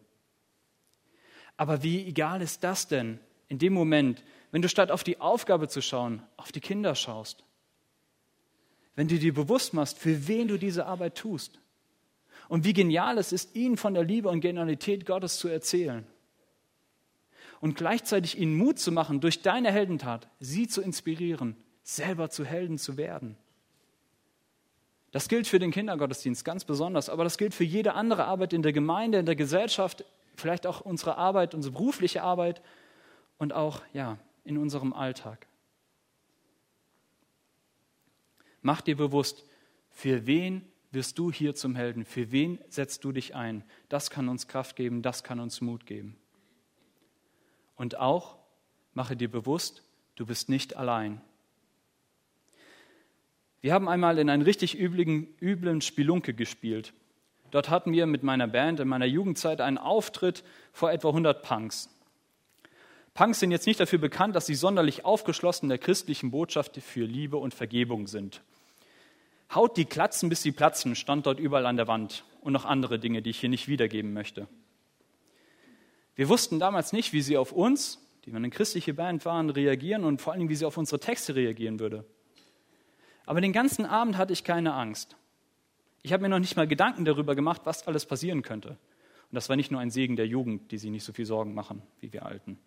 Aber 1.56 1.82
wie 1.82 2.06
egal 2.06 2.42
ist 2.42 2.62
das 2.62 2.86
denn 2.86 3.18
in 3.48 3.58
dem 3.58 3.72
Moment, 3.72 4.22
wenn 4.52 4.62
du 4.62 4.68
statt 4.68 4.92
auf 4.92 5.02
die 5.02 5.20
Aufgabe 5.20 5.66
zu 5.66 5.82
schauen, 5.82 6.22
auf 6.36 6.52
die 6.52 6.60
Kinder 6.60 6.94
schaust? 6.94 7.44
Wenn 8.94 9.08
du 9.08 9.18
dir 9.18 9.32
bewusst 9.32 9.74
machst, 9.74 9.98
für 9.98 10.28
wen 10.28 10.48
du 10.48 10.58
diese 10.58 10.86
Arbeit 10.86 11.16
tust? 11.16 11.58
Und 12.48 12.64
wie 12.64 12.74
genial 12.74 13.18
es 13.18 13.32
ist, 13.32 13.56
ihnen 13.56 13.76
von 13.76 13.94
der 13.94 14.04
Liebe 14.04 14.28
und 14.28 14.40
Genialität 14.40 15.06
Gottes 15.06 15.38
zu 15.38 15.48
erzählen. 15.48 16.06
Und 17.60 17.76
gleichzeitig 17.76 18.38
ihnen 18.38 18.56
Mut 18.56 18.78
zu 18.78 18.92
machen, 18.92 19.20
durch 19.20 19.40
deine 19.40 19.70
Heldentat 19.70 20.28
sie 20.40 20.66
zu 20.66 20.82
inspirieren, 20.82 21.56
selber 21.82 22.28
zu 22.28 22.44
Helden 22.44 22.76
zu 22.76 22.96
werden. 22.96 23.36
Das 25.12 25.28
gilt 25.28 25.46
für 25.46 25.58
den 25.58 25.70
Kindergottesdienst 25.70 26.44
ganz 26.44 26.64
besonders, 26.64 27.08
aber 27.08 27.22
das 27.24 27.38
gilt 27.38 27.54
für 27.54 27.64
jede 27.64 27.94
andere 27.94 28.24
Arbeit 28.24 28.52
in 28.52 28.62
der 28.62 28.72
Gemeinde, 28.72 29.18
in 29.18 29.26
der 29.26 29.36
Gesellschaft, 29.36 30.04
vielleicht 30.36 30.66
auch 30.66 30.80
unsere 30.80 31.16
Arbeit, 31.16 31.54
unsere 31.54 31.72
berufliche 31.72 32.22
Arbeit 32.22 32.62
und 33.38 33.52
auch 33.52 33.82
ja, 33.92 34.18
in 34.44 34.58
unserem 34.58 34.92
Alltag. 34.92 35.46
Mach 38.62 38.80
dir 38.80 38.96
bewusst, 38.96 39.44
für 39.90 40.26
wen 40.26 40.64
wirst 40.92 41.18
du 41.18 41.32
hier 41.32 41.54
zum 41.54 41.74
Helden? 41.74 42.04
Für 42.04 42.32
wen 42.32 42.58
setzt 42.68 43.04
du 43.04 43.12
dich 43.12 43.34
ein? 43.34 43.64
Das 43.88 44.10
kann 44.10 44.28
uns 44.28 44.46
Kraft 44.46 44.76
geben, 44.76 45.02
das 45.02 45.24
kann 45.24 45.40
uns 45.40 45.60
Mut 45.60 45.86
geben. 45.86 46.16
Und 47.76 47.98
auch 47.98 48.36
mache 48.94 49.16
dir 49.16 49.30
bewusst, 49.30 49.82
du 50.14 50.26
bist 50.26 50.48
nicht 50.48 50.76
allein. 50.76 51.20
Wir 53.60 53.72
haben 53.72 53.88
einmal 53.88 54.18
in 54.18 54.28
einem 54.28 54.42
richtig 54.42 54.78
üblen, 54.78 55.28
üblen 55.40 55.80
Spelunke 55.80 56.34
gespielt. 56.34 56.92
Dort 57.50 57.70
hatten 57.70 57.92
wir 57.92 58.06
mit 58.06 58.22
meiner 58.22 58.48
Band 58.48 58.80
in 58.80 58.88
meiner 58.88 59.06
Jugendzeit 59.06 59.60
einen 59.60 59.78
Auftritt 59.78 60.42
vor 60.72 60.90
etwa 60.90 61.08
100 61.08 61.42
Punks. 61.42 61.88
Punks 63.14 63.40
sind 63.40 63.50
jetzt 63.50 63.66
nicht 63.66 63.78
dafür 63.78 63.98
bekannt, 63.98 64.34
dass 64.34 64.46
sie 64.46 64.54
sonderlich 64.54 65.04
aufgeschlossen 65.04 65.68
der 65.68 65.78
christlichen 65.78 66.30
Botschaft 66.30 66.76
für 66.78 67.04
Liebe 67.04 67.36
und 67.36 67.52
Vergebung 67.54 68.06
sind. 68.06 68.42
Haut 69.54 69.76
die 69.76 69.84
Klatzen, 69.84 70.28
bis 70.28 70.42
sie 70.42 70.52
platzen, 70.52 70.94
stand 70.94 71.26
dort 71.26 71.38
überall 71.38 71.66
an 71.66 71.76
der 71.76 71.88
Wand 71.88 72.24
und 72.40 72.52
noch 72.52 72.64
andere 72.64 72.98
Dinge, 72.98 73.22
die 73.22 73.30
ich 73.30 73.40
hier 73.40 73.48
nicht 73.48 73.68
wiedergeben 73.68 74.12
möchte. 74.12 74.48
Wir 76.14 76.28
wussten 76.28 76.58
damals 76.58 76.92
nicht, 76.92 77.12
wie 77.12 77.22
sie 77.22 77.36
auf 77.36 77.52
uns, 77.52 77.98
die 78.24 78.32
wir 78.32 78.36
eine 78.36 78.50
christliche 78.50 78.94
Band 78.94 79.24
waren, 79.24 79.50
reagieren 79.50 80.04
und 80.04 80.20
vor 80.20 80.32
allem, 80.32 80.48
wie 80.48 80.54
sie 80.54 80.64
auf 80.64 80.76
unsere 80.76 81.00
Texte 81.00 81.34
reagieren 81.34 81.80
würde. 81.80 82.04
Aber 83.26 83.40
den 83.40 83.52
ganzen 83.52 83.84
Abend 83.86 84.16
hatte 84.16 84.32
ich 84.32 84.44
keine 84.44 84.74
Angst. 84.74 85.16
Ich 86.02 86.12
habe 86.12 86.22
mir 86.22 86.28
noch 86.28 86.38
nicht 86.38 86.56
mal 86.56 86.66
Gedanken 86.66 87.04
darüber 87.04 87.34
gemacht, 87.34 87.62
was 87.64 87.86
alles 87.86 88.06
passieren 88.06 88.42
könnte. 88.42 88.70
Und 88.70 89.36
das 89.36 89.48
war 89.48 89.56
nicht 89.56 89.70
nur 89.70 89.80
ein 89.80 89.90
Segen 89.90 90.16
der 90.16 90.26
Jugend, 90.26 90.72
die 90.72 90.78
sich 90.78 90.90
nicht 90.90 91.04
so 91.04 91.12
viel 91.12 91.26
Sorgen 91.26 91.54
machen 91.54 91.82
wie 92.00 92.12
wir 92.12 92.26
Alten. 92.26 92.58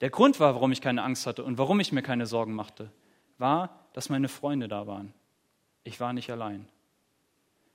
Der 0.00 0.10
Grund 0.10 0.40
war, 0.40 0.54
warum 0.54 0.72
ich 0.72 0.80
keine 0.80 1.02
Angst 1.02 1.26
hatte 1.26 1.44
und 1.44 1.58
warum 1.58 1.78
ich 1.78 1.92
mir 1.92 2.02
keine 2.02 2.26
Sorgen 2.26 2.54
machte, 2.54 2.90
war, 3.42 3.86
dass 3.92 4.08
meine 4.08 4.28
Freunde 4.28 4.68
da 4.68 4.86
waren. 4.86 5.12
Ich 5.84 6.00
war 6.00 6.14
nicht 6.14 6.30
allein. 6.30 6.66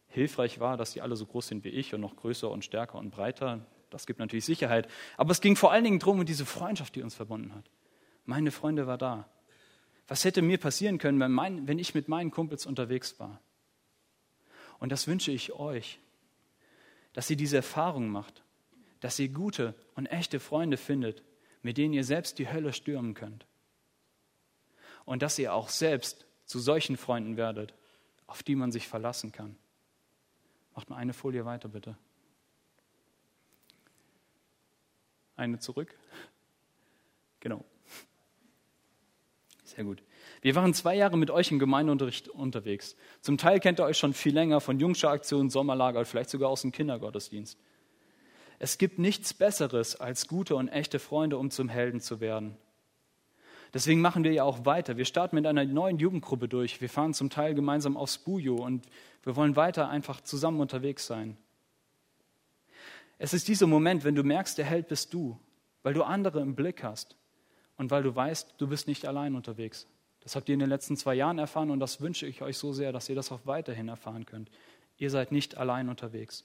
Hilfreich 0.08 0.60
war, 0.60 0.78
dass 0.78 0.94
sie 0.94 1.02
alle 1.02 1.16
so 1.16 1.28
groß 1.28 1.48
sind 1.48 1.64
wie 1.64 1.70
ich 1.70 1.94
und 1.94 2.02
noch 2.02 2.16
größer 2.16 2.50
und 2.50 2.66
stärker 2.66 2.98
und 2.98 3.12
breiter. 3.12 3.64
Das 3.92 4.08
gibt 4.08 4.20
natürlich 4.20 4.46
Sicherheit. 4.46 4.90
Aber 5.18 5.32
es 5.32 5.42
ging 5.42 5.56
vor 5.56 5.72
allen 5.72 5.84
Dingen 5.84 6.00
darum, 6.00 6.20
um 6.20 6.26
diese 6.26 6.46
Freundschaft, 6.46 6.96
die 6.96 7.04
uns 7.04 7.14
verbunden 7.14 7.54
hat. 7.54 7.70
Meine 8.26 8.52
Freunde 8.52 8.88
war 8.88 8.98
da. 8.98 9.30
Was 10.08 10.24
hätte 10.24 10.42
mir 10.42 10.58
passieren 10.58 10.98
können, 10.98 11.20
wenn, 11.20 11.32
mein, 11.32 11.68
wenn 11.68 11.78
ich 11.78 11.94
mit 11.94 12.08
meinen 12.08 12.32
Kumpels 12.32 12.66
unterwegs 12.66 13.20
war? 13.20 13.42
Und 14.80 14.92
das 14.92 15.08
wünsche 15.08 15.32
ich 15.32 15.54
euch, 15.54 16.00
dass 17.14 17.30
ihr 17.30 17.36
diese 17.36 17.58
Erfahrung 17.58 18.10
macht, 18.10 18.44
dass 19.02 19.20
ihr 19.20 19.30
gute 19.30 19.76
und 19.96 20.06
echte 20.06 20.40
Freunde 20.40 20.78
findet, 20.78 21.24
mit 21.62 21.78
denen 21.78 21.94
ihr 21.94 22.04
selbst 22.04 22.40
die 22.40 22.50
Hölle 22.50 22.72
stürmen 22.74 23.14
könnt 23.14 23.46
und 25.08 25.22
dass 25.22 25.40
ihr 25.40 25.54
auch 25.54 25.70
selbst 25.70 26.26
zu 26.46 26.60
solchen 26.60 26.98
Freunden 26.98 27.38
werdet, 27.38 27.74
auf 28.28 28.44
die 28.44 28.56
man 28.56 28.74
sich 28.74 28.90
verlassen 28.90 29.32
kann. 29.32 29.58
Macht 30.76 30.90
mal 30.90 30.98
eine 30.98 31.14
Folie 31.14 31.46
weiter, 31.46 31.70
bitte. 31.70 31.98
Eine 35.36 35.58
zurück. 35.58 35.98
Genau. 37.40 37.64
Sehr 39.64 39.84
gut. 39.84 40.02
Wir 40.42 40.56
waren 40.56 40.74
zwei 40.74 40.96
Jahre 40.96 41.18
mit 41.18 41.30
euch 41.30 41.52
im 41.52 41.60
Gemeindeunterricht 41.60 42.28
unterwegs. 42.28 42.96
Zum 43.22 43.38
Teil 43.38 43.60
kennt 43.60 43.80
ihr 43.80 43.86
euch 43.86 44.00
schon 44.00 44.14
viel 44.14 44.34
länger 44.34 44.60
von 44.60 44.80
Jungscher 44.80 45.12
Aktionen, 45.12 45.52
Sommerlager, 45.52 46.04
vielleicht 46.04 46.32
sogar 46.32 46.50
aus 46.50 46.64
dem 46.64 46.72
Kindergottesdienst. 46.72 47.58
Es 48.58 48.80
gibt 48.80 48.98
nichts 48.98 49.36
Besseres 49.36 49.96
als 49.96 50.28
gute 50.28 50.56
und 50.56 50.68
echte 50.68 50.98
Freunde, 50.98 51.38
um 51.38 51.52
zum 51.52 51.70
Helden 51.70 52.02
zu 52.02 52.20
werden. 52.20 52.58
Deswegen 53.74 54.02
machen 54.02 54.24
wir 54.24 54.32
ja 54.32 54.44
auch 54.44 54.66
weiter. 54.66 54.98
Wir 54.98 55.06
starten 55.06 55.36
mit 55.36 55.46
einer 55.46 55.66
neuen 55.66 55.98
Jugendgruppe 55.98 56.48
durch. 56.48 56.82
Wir 56.82 56.90
fahren 56.90 57.14
zum 57.14 57.30
Teil 57.30 57.54
gemeinsam 57.54 57.98
aufs 57.98 58.18
Bujo 58.18 58.56
und 58.56 58.86
wir 59.24 59.36
wollen 59.36 59.56
weiter 59.56 59.90
einfach 59.90 60.22
zusammen 60.22 60.62
unterwegs 60.62 61.06
sein. 61.06 61.38
Es 63.18 63.34
ist 63.34 63.48
dieser 63.48 63.68
Moment, 63.68 64.04
wenn 64.04 64.16
du 64.16 64.24
merkst, 64.24 64.58
der 64.58 64.66
Held 64.66 64.88
bist 64.88 65.14
du, 65.14 65.40
weil 65.84 65.94
du 65.94 66.04
andere 66.04 66.40
im 66.42 66.56
Blick 66.56 66.84
hast 66.84 67.16
und 67.78 67.92
weil 67.92 68.04
du 68.04 68.16
weißt, 68.16 68.56
du 68.58 68.68
bist 68.68 68.88
nicht 68.88 69.08
allein 69.08 69.36
unterwegs. 69.36 69.88
Das 70.22 70.36
habt 70.36 70.50
ihr 70.50 70.54
in 70.54 70.60
den 70.60 70.70
letzten 70.70 70.98
zwei 70.98 71.16
Jahren 71.16 71.40
erfahren 71.40 71.72
und 71.72 71.80
das 71.80 72.02
wünsche 72.02 72.26
ich 72.26 72.42
euch 72.42 72.58
so 72.58 72.74
sehr, 72.74 72.92
dass 72.92 73.10
ihr 73.10 73.16
das 73.16 73.32
auch 73.32 73.42
weiterhin 73.46 73.88
erfahren 73.88 74.26
könnt. 74.26 74.52
Ihr 74.98 75.10
seid 75.10 75.32
nicht 75.32 75.58
allein 75.58 75.90
unterwegs. 75.90 76.44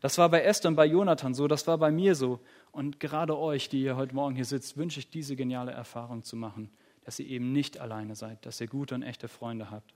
Das 0.00 0.16
war 0.16 0.30
bei 0.30 0.42
Esther 0.42 0.68
und 0.68 0.76
bei 0.76 0.86
Jonathan 0.86 1.34
so, 1.34 1.46
das 1.46 1.66
war 1.66 1.76
bei 1.76 1.90
mir 1.90 2.14
so. 2.14 2.40
Und 2.72 3.00
gerade 3.00 3.36
euch, 3.36 3.68
die 3.68 3.82
ihr 3.82 3.96
heute 3.96 4.14
Morgen 4.14 4.34
hier 4.34 4.46
sitzt, 4.46 4.76
wünsche 4.76 4.98
ich 4.98 5.10
diese 5.10 5.36
geniale 5.36 5.72
Erfahrung 5.72 6.24
zu 6.24 6.36
machen, 6.36 6.70
dass 7.04 7.18
ihr 7.18 7.26
eben 7.26 7.52
nicht 7.52 7.78
alleine 7.78 8.14
seid, 8.14 8.44
dass 8.46 8.60
ihr 8.60 8.66
gute 8.66 8.94
und 8.94 9.02
echte 9.02 9.28
Freunde 9.28 9.70
habt. 9.70 9.94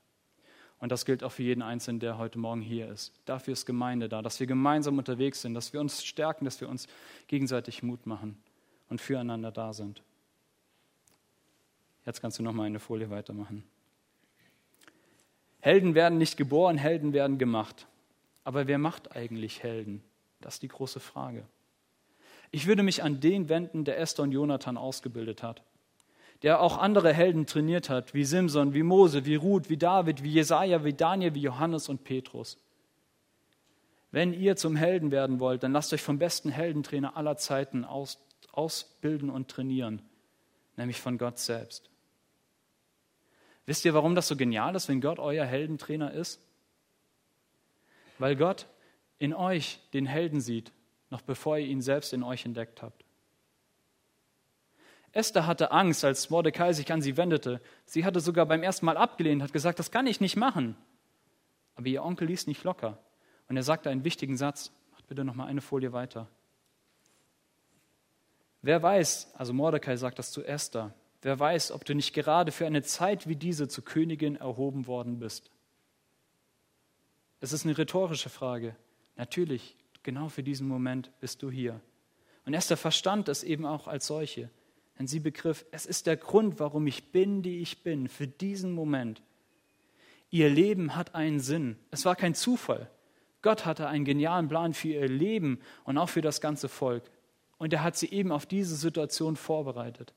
Und 0.79 0.93
das 0.93 1.07
gilt 1.07 1.25
auch 1.25 1.33
für 1.33 1.43
jeden 1.43 1.63
Einzelnen, 1.63 2.01
der 2.01 2.19
heute 2.19 2.39
Morgen 2.39 2.61
hier 2.61 2.89
ist. 2.89 3.15
Dafür 3.25 3.53
ist 3.53 3.65
Gemeinde 3.65 4.09
da, 4.11 4.21
dass 4.21 4.39
wir 4.41 4.47
gemeinsam 4.47 4.99
unterwegs 4.99 5.41
sind, 5.41 5.55
dass 5.55 5.73
wir 5.73 5.81
uns 5.81 6.05
stärken, 6.05 6.45
dass 6.45 6.61
wir 6.61 6.69
uns 6.69 6.87
gegenseitig 7.27 7.83
Mut 7.83 8.07
machen 8.07 8.37
und 8.91 9.01
füreinander 9.01 9.51
da 9.51 9.73
sind. 9.73 10.03
Jetzt 12.05 12.21
kannst 12.21 12.39
du 12.39 12.43
noch 12.43 12.53
mal 12.53 12.65
eine 12.65 12.81
Folie 12.81 13.09
weitermachen. 13.09 13.65
Helden 15.61 15.95
werden 15.95 16.19
nicht 16.19 16.37
geboren, 16.37 16.77
Helden 16.77 17.15
werden 17.15 17.39
gemacht. 17.39 17.87
Aber 18.45 18.67
wer 18.67 18.79
macht 18.79 19.17
eigentlich 19.17 19.63
Helden? 19.63 20.03
Das 20.41 20.55
ist 20.55 20.63
die 20.63 20.69
große 20.69 21.01
Frage. 21.01 21.45
Ich 22.51 22.67
würde 22.67 22.83
mich 22.83 23.03
an 23.03 23.19
den 23.19 23.49
wenden, 23.49 23.85
der 23.85 23.99
Esther 23.99 24.23
und 24.23 24.33
Jonathan 24.33 24.77
ausgebildet 24.77 25.43
hat, 25.43 25.63
der 26.43 26.61
auch 26.61 26.79
andere 26.79 27.13
Helden 27.13 27.47
trainiert 27.47 27.89
hat, 27.89 28.15
wie 28.15 28.25
Simson, 28.25 28.75
wie 28.75 28.83
Mose, 28.83 29.25
wie 29.25 29.35
Ruth, 29.35 29.71
wie 29.71 29.77
David, 29.77 30.23
wie 30.23 30.31
Jesaja, 30.31 30.85
wie 30.85 30.93
Daniel, 30.93 31.35
wie 31.35 31.41
Johannes 31.41 31.89
und 31.89 32.05
Petrus. 32.05 32.59
Wenn 34.13 34.33
ihr 34.33 34.55
zum 34.55 34.77
Helden 34.77 35.11
werden 35.11 35.41
wollt, 35.41 35.65
dann 35.65 35.73
lasst 35.73 35.93
euch 35.93 36.03
vom 36.03 36.19
besten 36.19 36.51
Heldentrainer 36.51 37.17
aller 37.17 37.37
Zeiten 37.37 37.85
aus, 37.85 38.19
ausbilden 38.53 39.31
und 39.31 39.49
trainieren, 39.49 40.03
nämlich 40.77 41.01
von 41.01 41.19
Gott 41.19 41.41
selbst. 41.41 41.91
Wisst 43.67 43.85
ihr, 43.85 43.95
warum 43.95 44.15
das 44.15 44.29
so 44.29 44.37
genial 44.37 44.77
ist, 44.77 44.89
wenn 44.89 45.01
Gott 45.01 45.19
euer 45.19 45.47
Heldentrainer 45.47 46.13
ist? 46.13 46.41
Weil 48.19 48.37
Gott 48.37 48.67
in 49.19 49.35
euch 49.35 49.81
den 49.93 50.07
Helden 50.07 50.41
sieht, 50.41 50.73
noch 51.11 51.23
bevor 51.23 51.59
ihr 51.59 51.67
ihn 51.67 51.81
selbst 51.81 52.13
in 52.13 52.23
euch 52.23 52.45
entdeckt 52.45 52.83
habt. 52.83 53.05
Esther 55.13 55.47
hatte 55.47 55.71
Angst, 55.71 56.05
als 56.05 56.29
Mordecai 56.29 56.73
sich 56.73 56.93
an 56.93 57.01
sie 57.01 57.17
wendete. 57.17 57.61
Sie 57.85 58.05
hatte 58.05 58.19
sogar 58.19 58.47
beim 58.47 58.65
ersten 58.65 58.85
Mal 58.85 58.97
abgelehnt, 58.97 59.43
hat 59.43 59.53
gesagt, 59.53 59.79
das 59.79 59.93
kann 59.93 60.09
ich 60.09 60.21
nicht 60.21 60.37
machen. 60.37 60.77
Aber 61.77 61.87
ihr 61.87 62.05
Onkel 62.05 62.27
ließ 62.27 62.49
nicht 62.49 62.65
locker. 62.65 62.99
Und 63.49 63.57
er 63.57 63.63
sagte 63.63 63.91
einen 63.91 64.05
wichtigen 64.05 64.37
Satz. 64.37 64.73
Macht 64.91 65.07
bitte 65.07 65.25
noch 65.25 65.35
mal 65.35 65.47
eine 65.47 65.61
Folie 65.61 65.93
weiter. 65.93 66.29
Wer 68.63 68.83
weiß, 68.83 69.35
also 69.35 69.53
Mordecai 69.53 69.97
sagt 69.97 70.19
das 70.19 70.33
zu 70.33 70.43
Esther, 70.43 70.95
wer 71.23 71.39
weiß, 71.39 71.71
ob 71.71 71.85
du 71.85 71.95
nicht 71.95 72.13
gerade 72.13 72.51
für 72.51 72.67
eine 72.67 72.83
Zeit 72.83 73.29
wie 73.29 73.37
diese 73.37 73.69
zur 73.69 73.85
Königin 73.85 74.37
erhoben 74.37 74.87
worden 74.87 75.19
bist. 75.19 75.51
Es 77.41 77.53
ist 77.53 77.65
eine 77.65 77.77
rhetorische 77.77 78.29
Frage. 78.29 78.77
Natürlich, 79.17 79.77
genau 80.03 80.29
für 80.29 80.43
diesen 80.43 80.67
Moment 80.69 81.11
bist 81.21 81.43
du 81.43 81.51
hier. 81.51 81.81
Und 82.47 82.55
Esther 82.55 82.77
verstand 82.77 83.29
es 83.29 83.43
eben 83.43 83.67
auch 83.67 83.87
als 83.87 84.07
solche. 84.07 84.51
Denn 84.99 85.07
sie 85.07 85.21
begriff, 85.21 85.65
es 85.71 85.87
ist 85.87 86.07
der 86.07 86.17
Grund, 86.17 86.61
warum 86.61 86.87
ich 86.87 87.11
bin, 87.11 87.43
die 87.43 87.61
ich 87.61 87.83
bin, 87.83 88.09
für 88.09 88.29
diesen 88.29 88.73
Moment. 88.73 89.23
Ihr 90.31 90.49
Leben 90.49 90.97
hat 90.97 91.15
einen 91.15 91.41
Sinn. 91.41 91.77
Es 91.91 92.05
war 92.05 92.17
kein 92.17 92.35
Zufall. 92.35 92.91
Gott 93.43 93.67
hatte 93.67 93.89
einen 93.89 94.05
genialen 94.05 94.49
Plan 94.49 94.73
für 94.73 94.89
ihr 94.89 95.09
Leben 95.09 95.61
und 95.85 95.99
auch 95.99 96.09
für 96.09 96.23
das 96.23 96.41
ganze 96.41 96.69
Volk. 96.69 97.11
Und 97.59 97.73
er 97.73 97.83
hat 97.83 97.97
sie 97.97 98.11
eben 98.11 98.33
auf 98.33 98.47
diese 98.47 98.77
Situation 98.77 99.37
vorbereitet. 99.37 100.15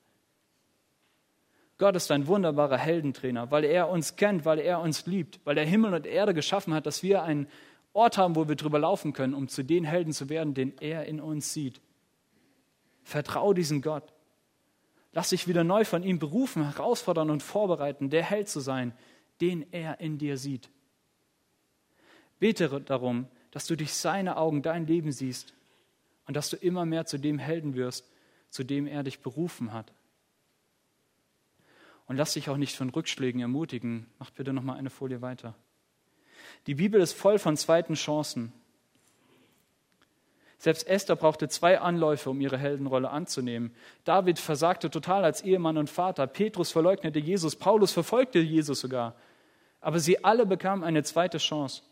Gott 1.78 1.96
ist 1.96 2.10
ein 2.10 2.26
wunderbarer 2.26 2.78
Heldentrainer, 2.78 3.52
weil 3.52 3.64
er 3.64 3.90
uns 3.90 4.16
kennt, 4.16 4.46
weil 4.46 4.60
er 4.60 4.80
uns 4.80 5.06
liebt, 5.06 5.40
weil 5.46 5.58
er 5.58 5.66
Himmel 5.66 5.94
und 5.94 6.08
Erde 6.08 6.34
geschaffen 6.34 6.74
hat, 6.74 6.88
dass 6.88 7.04
wir 7.04 7.24
einen 7.24 7.48
Ort 7.94 8.18
haben, 8.18 8.36
wo 8.36 8.48
wir 8.48 8.56
drüber 8.56 8.80
laufen 8.80 9.14
können, 9.14 9.34
um 9.34 9.48
zu 9.48 9.64
den 9.64 9.84
Helden 9.84 10.14
zu 10.14 10.30
werden, 10.30 10.54
den 10.54 10.78
er 10.80 11.06
in 11.06 11.20
uns 11.20 11.54
sieht. 11.54 11.82
Vertrau 13.04 13.54
diesen 13.54 13.82
Gott. 13.82 14.12
Lass 15.14 15.30
dich 15.30 15.48
wieder 15.48 15.64
neu 15.64 15.86
von 15.86 16.04
ihm 16.04 16.20
berufen, 16.20 16.64
herausfordern 16.64 17.30
und 17.30 17.42
vorbereiten, 17.42 18.10
der 18.10 18.24
Held 18.24 18.50
zu 18.50 18.60
sein, 18.60 18.94
den 19.40 19.72
er 19.72 20.00
in 20.00 20.18
dir 20.18 20.38
sieht. 20.38 20.70
Bete 22.40 22.82
darum, 22.82 23.28
dass 23.52 23.66
du 23.66 23.76
durch 23.76 23.94
seine 23.94 24.38
Augen 24.38 24.62
dein 24.62 24.86
Leben 24.86 25.12
siehst 25.12 25.54
und 26.28 26.36
dass 26.36 26.50
du 26.50 26.58
immer 26.58 26.86
mehr 26.86 27.06
zu 27.06 27.18
dem 27.18 27.40
Helden 27.40 27.76
wirst, 27.76 28.12
zu 28.50 28.64
dem 28.64 28.88
er 28.88 29.04
dich 29.04 29.22
berufen 29.22 29.74
hat. 29.74 29.94
Und 32.08 32.16
lass 32.16 32.34
dich 32.34 32.50
auch 32.50 32.58
nicht 32.58 32.76
von 32.76 32.90
Rückschlägen 32.90 33.42
ermutigen. 33.42 34.08
Macht 34.18 34.36
bitte 34.36 34.54
noch 34.54 34.64
mal 34.64 34.78
eine 34.78 34.90
Folie 34.90 35.22
weiter. 35.22 35.56
Die 36.66 36.76
Bibel 36.76 37.02
ist 37.02 37.14
voll 37.14 37.38
von 37.38 37.58
zweiten 37.58 37.94
Chancen. 37.96 38.54
Selbst 40.60 40.88
Esther 40.88 41.16
brauchte 41.16 41.50
zwei 41.50 41.80
Anläufe, 41.80 42.30
um 42.30 42.42
ihre 42.42 42.58
Heldenrolle 42.58 43.10
anzunehmen. 43.12 43.76
David 44.06 44.40
versagte 44.40 44.90
total 44.90 45.24
als 45.24 45.44
Ehemann 45.44 45.78
und 45.78 45.90
Vater. 45.90 46.26
Petrus 46.26 46.72
verleugnete 46.72 47.20
Jesus. 47.20 47.56
Paulus 47.56 47.94
verfolgte 47.94 48.40
Jesus 48.40 48.80
sogar. 48.80 49.16
Aber 49.82 50.00
sie 50.00 50.24
alle 50.24 50.46
bekamen 50.46 50.84
eine 50.84 51.04
zweite 51.04 51.38
Chance, 51.38 51.84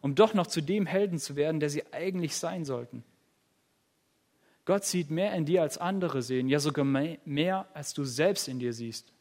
um 0.00 0.14
doch 0.14 0.34
noch 0.34 0.46
zu 0.46 0.60
dem 0.60 0.86
Helden 0.86 1.18
zu 1.18 1.34
werden, 1.34 1.58
der 1.58 1.70
sie 1.70 1.92
eigentlich 1.92 2.36
sein 2.36 2.64
sollten. 2.64 3.02
Gott 4.64 4.84
sieht 4.84 5.10
mehr 5.10 5.34
in 5.34 5.44
dir 5.44 5.62
als 5.62 5.76
andere 5.76 6.22
sehen, 6.22 6.48
ja 6.48 6.60
sogar 6.60 6.84
mehr, 6.84 7.66
als 7.74 7.94
du 7.94 8.04
selbst 8.04 8.46
in 8.46 8.60
dir 8.60 8.72
siehst. 8.72 9.12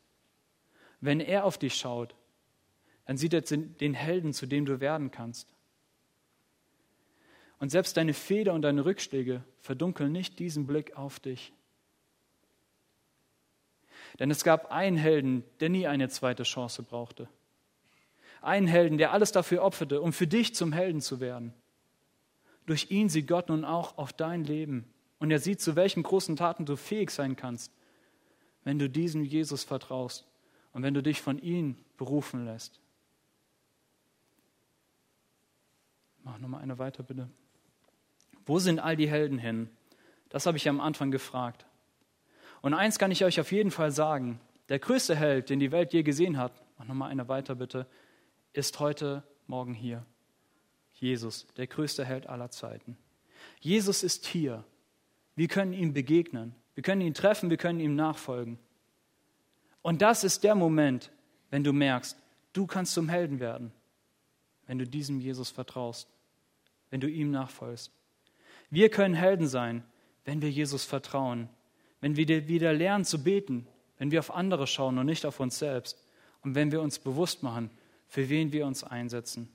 Wenn 1.01 1.19
er 1.19 1.45
auf 1.45 1.57
dich 1.57 1.75
schaut, 1.75 2.15
dann 3.05 3.17
sieht 3.17 3.33
er 3.33 3.41
den 3.41 3.93
Helden, 3.95 4.33
zu 4.33 4.45
dem 4.45 4.65
du 4.65 4.79
werden 4.79 5.11
kannst. 5.11 5.53
Und 7.59 7.69
selbst 7.69 7.97
deine 7.97 8.13
Feder 8.13 8.53
und 8.53 8.61
deine 8.61 8.85
Rückschläge 8.85 9.43
verdunkeln 9.59 10.11
nicht 10.11 10.39
diesen 10.39 10.65
Blick 10.65 10.95
auf 10.95 11.19
dich. 11.19 11.51
Denn 14.19 14.31
es 14.31 14.43
gab 14.43 14.71
einen 14.71 14.97
Helden, 14.97 15.43
der 15.59 15.69
nie 15.69 15.87
eine 15.87 16.09
zweite 16.09 16.43
Chance 16.43 16.83
brauchte. 16.83 17.27
Einen 18.41 18.67
Helden, 18.67 18.97
der 18.97 19.11
alles 19.11 19.31
dafür 19.31 19.63
opferte, 19.63 20.01
um 20.01 20.13
für 20.13 20.27
dich 20.27 20.55
zum 20.55 20.73
Helden 20.73 21.01
zu 21.01 21.19
werden. 21.19 21.53
Durch 22.65 22.91
ihn 22.91 23.09
sieht 23.09 23.27
Gott 23.27 23.49
nun 23.49 23.65
auch 23.65 23.97
auf 23.97 24.13
dein 24.13 24.43
Leben. 24.43 24.91
Und 25.19 25.31
er 25.31 25.39
sieht, 25.39 25.61
zu 25.61 25.75
welchen 25.75 26.03
großen 26.03 26.35
Taten 26.35 26.65
du 26.65 26.75
fähig 26.75 27.11
sein 27.11 27.35
kannst, 27.35 27.71
wenn 28.63 28.79
du 28.79 28.89
diesem 28.89 29.23
Jesus 29.23 29.63
vertraust 29.63 30.30
und 30.73 30.83
wenn 30.83 30.93
du 30.93 31.03
dich 31.03 31.21
von 31.21 31.39
ihm 31.39 31.75
berufen 31.97 32.45
lässt. 32.45 32.79
Mach 36.23 36.37
nochmal 36.37 36.61
eine 36.61 36.77
weiter, 36.77 37.03
bitte. 37.03 37.29
Wo 38.45 38.59
sind 38.59 38.79
all 38.79 38.95
die 38.95 39.09
Helden 39.09 39.37
hin? 39.37 39.69
Das 40.29 40.45
habe 40.45 40.57
ich 40.57 40.67
am 40.69 40.79
Anfang 40.79 41.11
gefragt. 41.11 41.65
Und 42.61 42.73
eins 42.73 42.99
kann 42.99 43.11
ich 43.11 43.25
euch 43.25 43.39
auf 43.39 43.51
jeden 43.51 43.71
Fall 43.71 43.91
sagen. 43.91 44.39
Der 44.69 44.79
größte 44.79 45.15
Held, 45.15 45.49
den 45.49 45.59
die 45.59 45.71
Welt 45.71 45.93
je 45.93 46.03
gesehen 46.03 46.37
hat, 46.37 46.53
mach 46.77 46.85
nochmal 46.85 47.11
eine 47.11 47.27
weiter 47.27 47.55
bitte, 47.55 47.87
ist 48.53 48.79
heute 48.79 49.23
Morgen 49.47 49.73
hier. 49.73 50.05
Jesus, 50.93 51.47
der 51.57 51.67
größte 51.67 52.05
Held 52.05 52.27
aller 52.27 52.51
Zeiten. 52.51 52.97
Jesus 53.59 54.03
ist 54.03 54.25
hier. 54.25 54.63
Wir 55.35 55.47
können 55.47 55.73
ihm 55.73 55.93
begegnen. 55.93 56.55
Wir 56.75 56.83
können 56.83 57.01
ihn 57.01 57.13
treffen, 57.13 57.49
wir 57.49 57.57
können 57.57 57.79
ihm 57.79 57.95
nachfolgen. 57.95 58.59
Und 59.81 60.01
das 60.01 60.23
ist 60.23 60.43
der 60.43 60.55
Moment, 60.55 61.11
wenn 61.49 61.63
du 61.63 61.73
merkst, 61.73 62.17
du 62.53 62.67
kannst 62.67 62.93
zum 62.93 63.09
Helden 63.09 63.39
werden, 63.39 63.71
wenn 64.67 64.77
du 64.77 64.85
diesem 64.85 65.19
Jesus 65.19 65.49
vertraust, 65.49 66.07
wenn 66.89 67.01
du 67.01 67.09
ihm 67.09 67.31
nachfolgst. 67.31 67.91
Wir 68.69 68.89
können 68.89 69.15
Helden 69.15 69.47
sein, 69.47 69.83
wenn 70.23 70.41
wir 70.41 70.49
Jesus 70.49 70.85
vertrauen, 70.85 71.49
wenn 71.99 72.15
wir 72.15 72.47
wieder 72.47 72.73
lernen 72.73 73.05
zu 73.05 73.23
beten, 73.23 73.67
wenn 73.97 74.11
wir 74.11 74.19
auf 74.19 74.33
andere 74.33 74.67
schauen 74.67 74.97
und 74.97 75.05
nicht 75.05 75.25
auf 75.25 75.39
uns 75.39 75.59
selbst 75.59 76.03
und 76.41 76.55
wenn 76.55 76.71
wir 76.71 76.81
uns 76.81 76.99
bewusst 76.99 77.43
machen, 77.43 77.69
für 78.07 78.29
wen 78.29 78.51
wir 78.51 78.65
uns 78.65 78.83
einsetzen. 78.83 79.49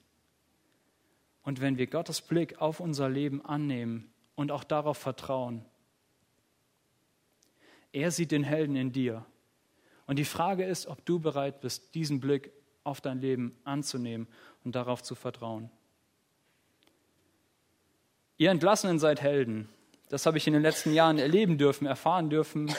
Und 1.43 1.61
wenn 1.61 1.79
wir 1.79 1.87
Gottes 1.87 2.21
Blick 2.21 2.61
auf 2.61 2.81
unser 2.81 3.09
Leben 3.09 3.45
annehmen 3.45 4.11
und 4.35 4.51
auch 4.51 4.65
darauf 4.65 4.99
vertrauen. 4.99 5.65
Er 7.93 8.11
sieht 8.11 8.31
den 8.31 8.45
Helden 8.45 8.77
in 8.77 8.93
dir. 8.93 9.25
Und 10.07 10.19
die 10.19 10.25
Frage 10.25 10.65
ist, 10.65 10.87
ob 10.87 11.05
du 11.05 11.19
bereit 11.19 11.61
bist, 11.61 11.95
diesen 11.95 12.21
Blick 12.21 12.53
auf 12.85 13.01
dein 13.01 13.21
Leben 13.21 13.59
anzunehmen 13.65 14.29
und 14.65 14.77
darauf 14.77 15.03
zu 15.03 15.15
vertrauen. 15.15 15.71
Ihr 18.39 18.51
Entlassenen 18.51 18.99
seid 18.99 19.23
Helden. 19.23 19.69
Das 20.09 20.27
habe 20.27 20.39
ich 20.39 20.47
in 20.47 20.53
den 20.53 20.63
letzten 20.63 20.93
Jahren 20.93 21.19
erleben 21.19 21.59
dürfen, 21.59 21.87
erfahren 21.87 22.31
dürfen. 22.31 22.73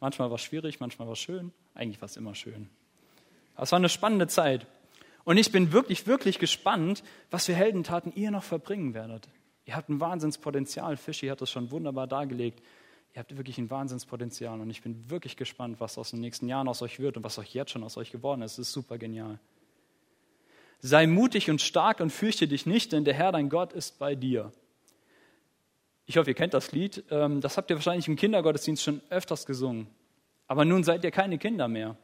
Manchmal 0.00 0.30
war 0.30 0.36
es 0.36 0.42
schwierig, 0.42 0.80
manchmal 0.80 1.06
war 1.06 1.12
es 1.12 1.20
schön. 1.20 1.52
Eigentlich 1.74 2.00
war 2.00 2.06
es 2.06 2.16
immer 2.16 2.34
schön. 2.34 2.68
Aber 3.54 3.62
es 3.64 3.72
war 3.72 3.78
eine 3.78 3.88
spannende 3.88 4.26
Zeit. 4.26 4.66
Und 5.24 5.36
ich 5.36 5.52
bin 5.52 5.72
wirklich, 5.72 6.06
wirklich 6.06 6.38
gespannt, 6.38 7.02
was 7.30 7.46
für 7.46 7.54
Heldentaten 7.54 8.12
ihr 8.14 8.30
noch 8.30 8.42
verbringen 8.42 8.92
werdet. 8.94 9.28
Ihr 9.66 9.76
habt 9.76 9.88
ein 9.88 10.00
Wahnsinnspotenzial. 10.00 10.96
Fischi 10.96 11.28
hat 11.28 11.40
das 11.40 11.50
schon 11.50 11.70
wunderbar 11.70 12.06
dargelegt. 12.06 12.62
Ihr 13.14 13.20
habt 13.20 13.36
wirklich 13.36 13.58
ein 13.58 13.70
Wahnsinnspotenzial. 13.70 14.60
Und 14.60 14.68
ich 14.70 14.82
bin 14.82 15.08
wirklich 15.08 15.36
gespannt, 15.36 15.78
was 15.78 15.98
aus 15.98 16.10
den 16.10 16.20
nächsten 16.20 16.48
Jahren 16.48 16.66
aus 16.66 16.82
euch 16.82 16.98
wird 16.98 17.16
und 17.16 17.22
was 17.22 17.38
euch 17.38 17.54
jetzt 17.54 17.70
schon 17.70 17.84
aus 17.84 17.96
euch 17.96 18.10
geworden 18.10 18.42
ist. 18.42 18.54
Es 18.54 18.68
ist 18.68 18.72
super 18.72 18.98
genial. 18.98 19.38
Sei 20.80 21.06
mutig 21.06 21.48
und 21.48 21.62
stark 21.62 22.00
und 22.00 22.10
fürchte 22.10 22.48
dich 22.48 22.66
nicht, 22.66 22.92
denn 22.92 23.04
der 23.04 23.14
Herr, 23.14 23.30
dein 23.30 23.48
Gott, 23.48 23.72
ist 23.72 24.00
bei 24.00 24.16
dir. 24.16 24.52
Ich 26.06 26.16
hoffe, 26.16 26.30
ihr 26.30 26.34
kennt 26.34 26.54
das 26.54 26.72
Lied. 26.72 27.04
Ähm, 27.10 27.40
das 27.40 27.56
habt 27.56 27.70
ihr 27.70 27.76
wahrscheinlich 27.76 28.08
im 28.08 28.16
Kindergottesdienst 28.16 28.82
schon 28.82 29.00
öfters 29.10 29.46
gesungen. 29.46 29.86
Aber 30.48 30.64
nun 30.64 30.82
seid 30.82 31.04
ihr 31.04 31.12
keine 31.12 31.38
Kinder 31.38 31.68
mehr. 31.68 31.96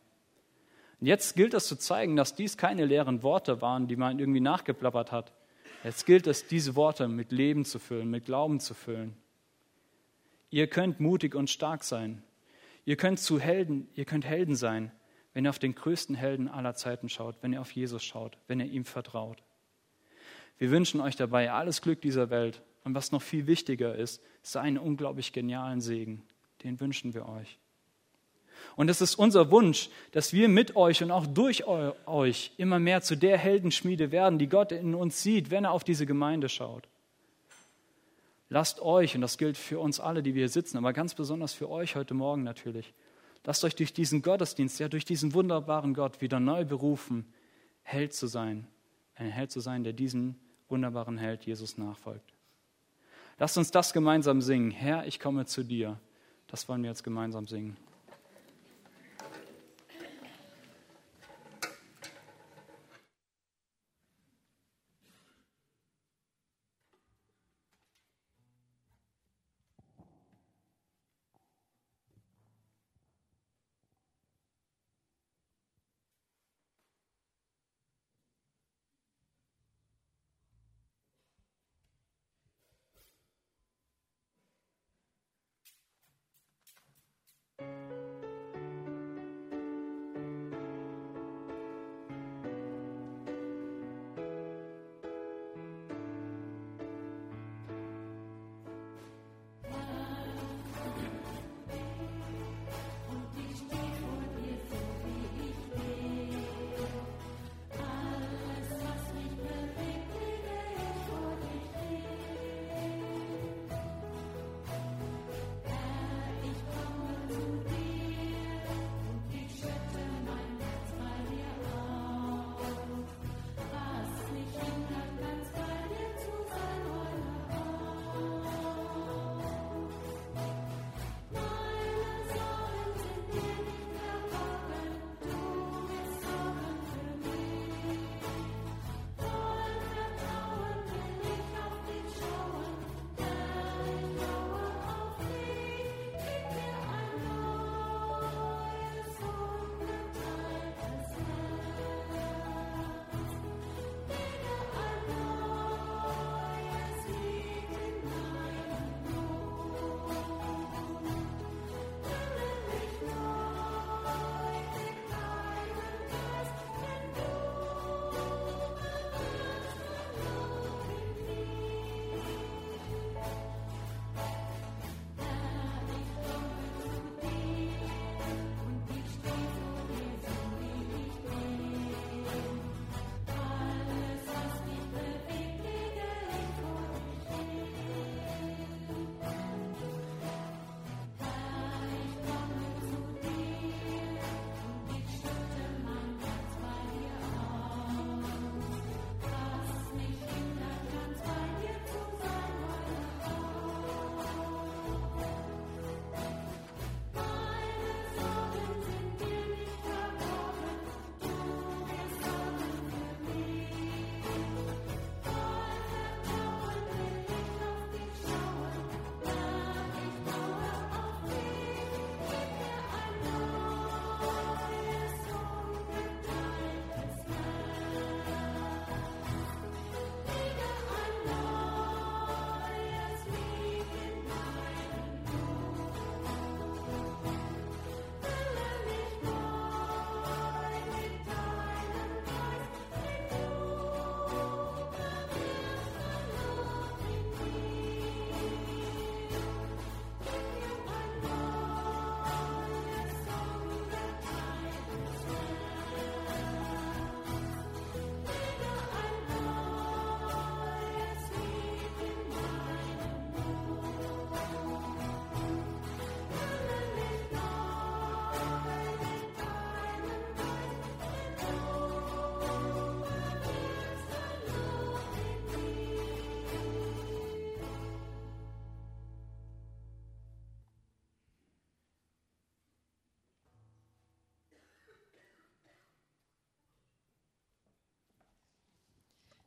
Und 1.00 1.08
jetzt 1.08 1.34
gilt 1.34 1.54
es 1.54 1.66
zu 1.66 1.76
zeigen, 1.76 2.14
dass 2.14 2.36
dies 2.36 2.56
keine 2.56 2.84
leeren 2.84 3.24
Worte 3.24 3.60
waren, 3.60 3.88
die 3.88 3.96
man 3.96 4.20
irgendwie 4.20 4.40
nachgeplappert 4.40 5.10
hat. 5.10 5.32
Jetzt 5.82 6.06
gilt 6.06 6.28
es, 6.28 6.46
diese 6.46 6.76
Worte 6.76 7.08
mit 7.08 7.32
Leben 7.32 7.64
zu 7.64 7.80
füllen, 7.80 8.08
mit 8.10 8.26
Glauben 8.26 8.60
zu 8.60 8.74
füllen. 8.74 9.16
Ihr 10.50 10.66
könnt 10.66 11.00
mutig 11.00 11.34
und 11.34 11.48
stark 11.48 11.84
sein. 11.84 12.22
Ihr 12.84 12.96
könnt 12.96 13.20
zu 13.20 13.38
Helden, 13.38 13.88
ihr 13.94 14.04
könnt 14.04 14.24
Helden 14.24 14.56
sein, 14.56 14.90
wenn 15.32 15.44
ihr 15.44 15.50
auf 15.50 15.58
den 15.58 15.74
größten 15.74 16.16
Helden 16.16 16.48
aller 16.48 16.74
Zeiten 16.74 17.08
schaut, 17.08 17.36
wenn 17.40 17.52
ihr 17.52 17.60
auf 17.60 17.70
Jesus 17.70 18.02
schaut, 18.02 18.36
wenn 18.48 18.60
ihr 18.60 18.66
ihm 18.66 18.84
vertraut. 18.84 19.42
Wir 20.58 20.70
wünschen 20.70 21.00
euch 21.00 21.16
dabei 21.16 21.52
alles 21.52 21.82
Glück 21.82 22.00
dieser 22.00 22.30
Welt 22.30 22.62
und 22.84 22.94
was 22.94 23.12
noch 23.12 23.22
viel 23.22 23.46
wichtiger 23.46 23.94
ist, 23.94 24.22
seinen 24.42 24.78
unglaublich 24.78 25.32
genialen 25.32 25.80
Segen. 25.80 26.22
Den 26.64 26.80
wünschen 26.80 27.14
wir 27.14 27.28
euch. 27.28 27.58
Und 28.76 28.88
es 28.90 29.00
ist 29.00 29.14
unser 29.14 29.50
Wunsch, 29.50 29.88
dass 30.12 30.32
wir 30.32 30.48
mit 30.48 30.76
euch 30.76 31.02
und 31.02 31.10
auch 31.10 31.26
durch 31.26 31.66
euch 31.66 32.52
immer 32.56 32.78
mehr 32.78 33.00
zu 33.02 33.16
der 33.16 33.38
Heldenschmiede 33.38 34.10
werden, 34.10 34.38
die 34.38 34.48
Gott 34.48 34.72
in 34.72 34.94
uns 34.94 35.22
sieht, 35.22 35.50
wenn 35.50 35.64
er 35.64 35.72
auf 35.72 35.84
diese 35.84 36.06
Gemeinde 36.06 36.48
schaut. 36.48 36.88
Lasst 38.52 38.80
euch, 38.82 39.14
und 39.14 39.20
das 39.20 39.38
gilt 39.38 39.56
für 39.56 39.78
uns 39.78 40.00
alle, 40.00 40.24
die 40.24 40.34
wir 40.34 40.40
hier 40.40 40.48
sitzen, 40.48 40.76
aber 40.76 40.92
ganz 40.92 41.14
besonders 41.14 41.54
für 41.54 41.70
euch 41.70 41.94
heute 41.94 42.14
Morgen 42.14 42.42
natürlich, 42.42 42.92
lasst 43.44 43.64
euch 43.64 43.76
durch 43.76 43.92
diesen 43.92 44.22
Gottesdienst, 44.22 44.80
ja 44.80 44.88
durch 44.88 45.04
diesen 45.04 45.34
wunderbaren 45.34 45.94
Gott 45.94 46.20
wieder 46.20 46.40
neu 46.40 46.64
berufen, 46.64 47.32
Held 47.82 48.12
zu 48.12 48.26
sein. 48.26 48.66
Ein 49.14 49.30
Held 49.30 49.50
zu 49.50 49.60
sein, 49.60 49.84
der 49.84 49.92
diesem 49.92 50.34
wunderbaren 50.68 51.16
Held 51.16 51.44
Jesus 51.44 51.78
nachfolgt. 51.78 52.34
Lasst 53.38 53.56
uns 53.56 53.70
das 53.70 53.92
gemeinsam 53.92 54.42
singen. 54.42 54.70
Herr, 54.70 55.06
ich 55.06 55.18
komme 55.18 55.46
zu 55.46 55.64
dir. 55.64 55.98
Das 56.46 56.68
wollen 56.68 56.82
wir 56.82 56.90
jetzt 56.90 57.04
gemeinsam 57.04 57.46
singen. 57.46 57.76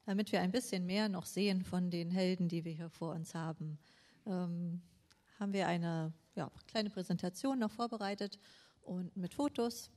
Damit 0.05 0.31
wir 0.31 0.41
ein 0.41 0.51
bisschen 0.51 0.85
mehr 0.85 1.09
noch 1.09 1.25
sehen 1.25 1.63
von 1.63 1.89
den 1.89 2.11
Helden, 2.11 2.47
die 2.47 2.65
wir 2.65 2.73
hier 2.73 2.89
vor 2.89 3.13
uns 3.13 3.33
haben, 3.35 3.77
ähm, 4.25 4.81
haben 5.39 5.53
wir 5.53 5.67
eine 5.67 6.13
ja, 6.35 6.51
kleine 6.67 6.89
Präsentation 6.89 7.59
noch 7.59 7.71
vorbereitet 7.71 8.39
und 8.83 9.15
mit 9.15 9.33
Fotos. 9.33 9.89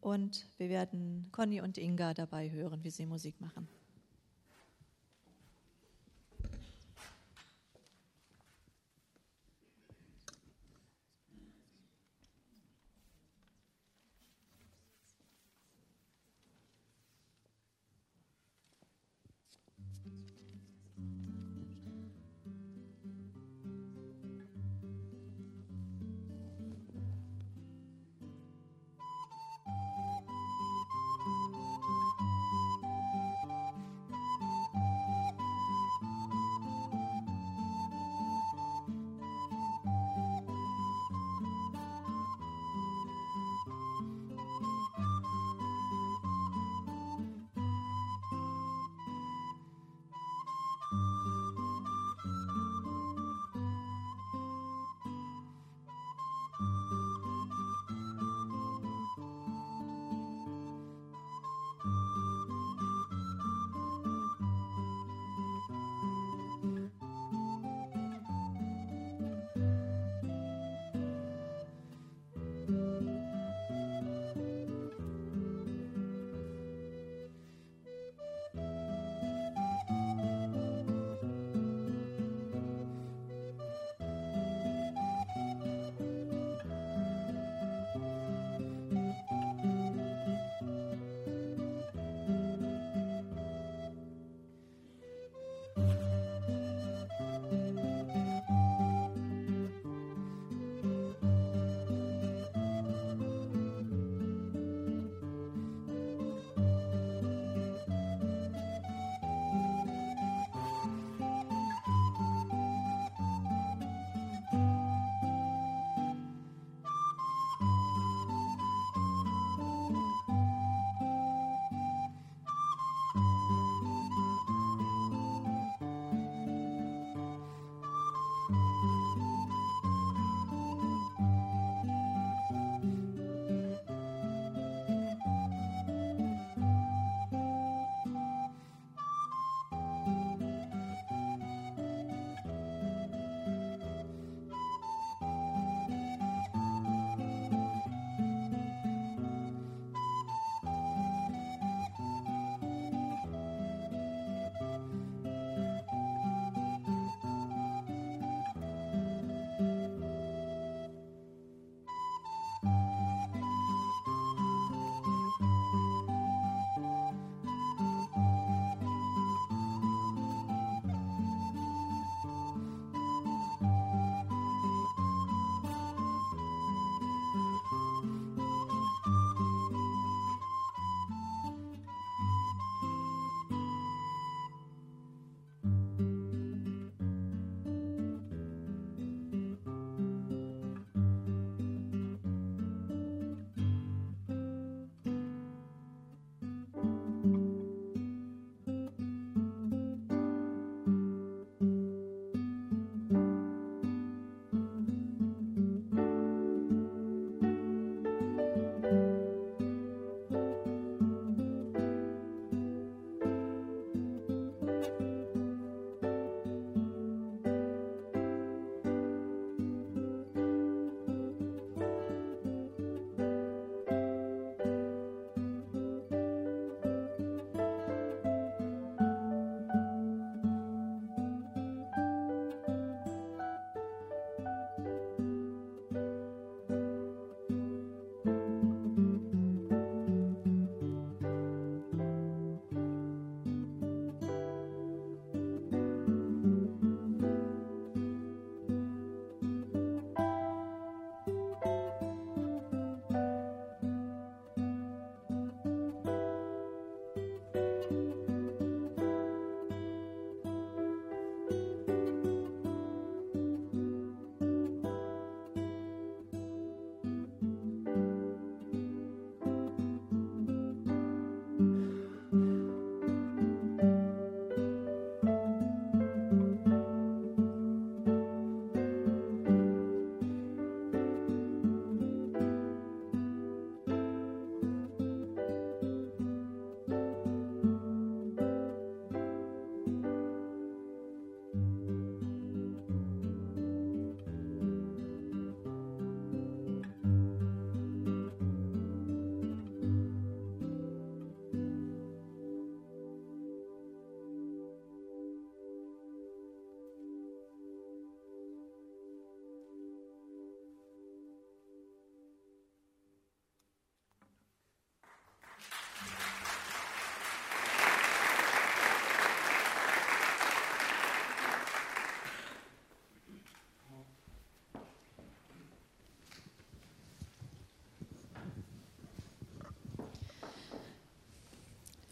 Und 0.00 0.46
wir 0.58 0.68
werden 0.68 1.28
Conny 1.32 1.60
und 1.60 1.78
Inga 1.78 2.12
dabei 2.12 2.50
hören, 2.50 2.84
wie 2.84 2.90
sie 2.90 3.06
Musik 3.06 3.40
machen. 3.40 3.68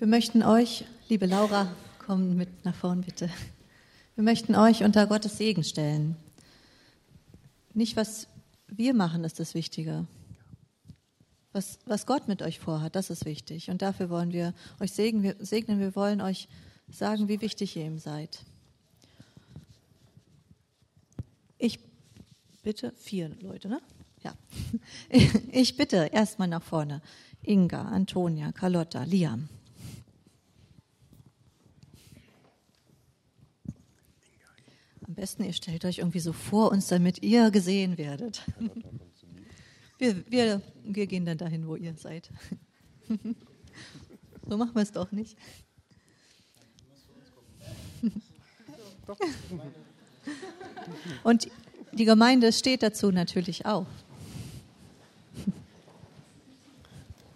Wir 0.03 0.09
möchten 0.09 0.43
euch, 0.43 0.85
liebe 1.09 1.27
Laura, 1.27 1.73
komm 2.05 2.35
mit 2.35 2.65
nach 2.65 2.75
vorn 2.75 3.03
bitte. 3.03 3.31
Wir 4.17 4.25
möchten 4.25 4.57
euch 4.57 4.83
unter 4.83 5.07
Gottes 5.07 5.38
Segen 5.38 5.62
stellen. 5.62 6.17
Nicht, 7.73 7.95
was 7.95 8.27
wir 8.67 8.95
machen, 8.95 9.23
ist 9.23 9.38
das 9.38 9.55
Wichtige. 9.55 10.09
Was, 11.53 11.79
was 11.87 12.05
Gott 12.05 12.27
mit 12.27 12.43
euch 12.43 12.59
vorhat, 12.59 12.97
das 12.97 13.11
ist 13.11 13.27
wichtig. 13.27 13.71
Und 13.71 13.81
dafür 13.81 14.11
wollen 14.11 14.33
wir 14.33 14.55
euch 14.81 14.91
segnen. 14.91 15.23
Wir, 15.23 15.37
segnen. 15.38 15.79
wir 15.79 15.95
wollen 15.95 16.21
euch 16.21 16.49
sagen, 16.91 17.29
wie 17.29 17.41
wichtig 17.41 17.77
ihr 17.77 17.85
ihm 17.85 18.01
seid. 18.01 18.41
Ich 21.59 21.79
bitte, 22.65 22.93
vier 22.97 23.29
Leute, 23.41 23.69
ne? 23.69 23.81
Ja. 24.25 24.35
Ich 25.53 25.77
bitte 25.77 26.11
erstmal 26.12 26.49
nach 26.49 26.65
vorne. 26.65 27.03
Inga, 27.45 27.83
Antonia, 27.83 28.51
Carlotta, 28.51 29.05
Liam. 29.05 29.49
Am 35.12 35.16
besten, 35.16 35.44
ihr 35.44 35.53
stellt 35.53 35.85
euch 35.85 35.98
irgendwie 35.98 36.20
so 36.20 36.33
vor 36.33 36.72
uns, 36.72 36.87
damit 36.87 37.22
ihr 37.22 37.51
gesehen 37.51 37.98
werdet. 37.98 38.46
Wir, 39.98 40.25
wir, 40.29 40.62
wir 40.83 41.07
gehen 41.07 41.27
dann 41.27 41.38
dahin, 41.38 41.68
wo 41.68 41.77
ihr 41.77 41.94
seid. 41.94 42.31
So 44.48 44.57
machen 44.57 44.75
wir 44.75 44.83
es 44.83 44.90
doch 44.90 45.12
nicht. 45.12 45.38
Und 51.22 51.48
die 51.92 52.05
Gemeinde 52.05 52.53
steht 52.53 52.83
dazu 52.83 53.12
natürlich 53.12 53.64
auch. 53.64 53.87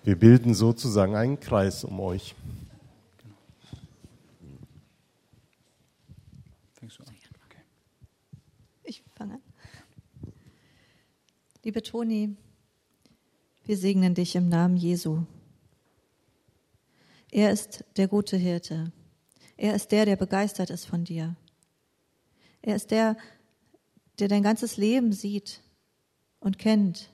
Wir 0.02 0.18
bilden 0.18 0.52
sozusagen 0.54 1.14
einen 1.14 1.38
Kreis 1.38 1.84
um 1.84 2.00
euch. 2.00 2.34
Ich 8.86 9.02
fange 9.16 9.34
an. 9.34 9.42
Liebe 11.66 11.82
Toni, 11.82 12.36
wir 13.64 13.76
segnen 13.76 14.14
dich 14.14 14.36
im 14.36 14.48
Namen 14.48 14.76
Jesu. 14.76 15.24
Er 17.32 17.50
ist 17.50 17.84
der 17.96 18.06
gute 18.06 18.36
Hirte. 18.36 18.92
Er 19.56 19.74
ist 19.74 19.90
der, 19.90 20.06
der 20.06 20.14
begeistert 20.14 20.70
ist 20.70 20.84
von 20.84 21.02
dir. 21.02 21.34
Er 22.62 22.76
ist 22.76 22.92
der, 22.92 23.16
der 24.20 24.28
dein 24.28 24.44
ganzes 24.44 24.76
Leben 24.76 25.10
sieht 25.10 25.60
und 26.38 26.56
kennt 26.56 27.12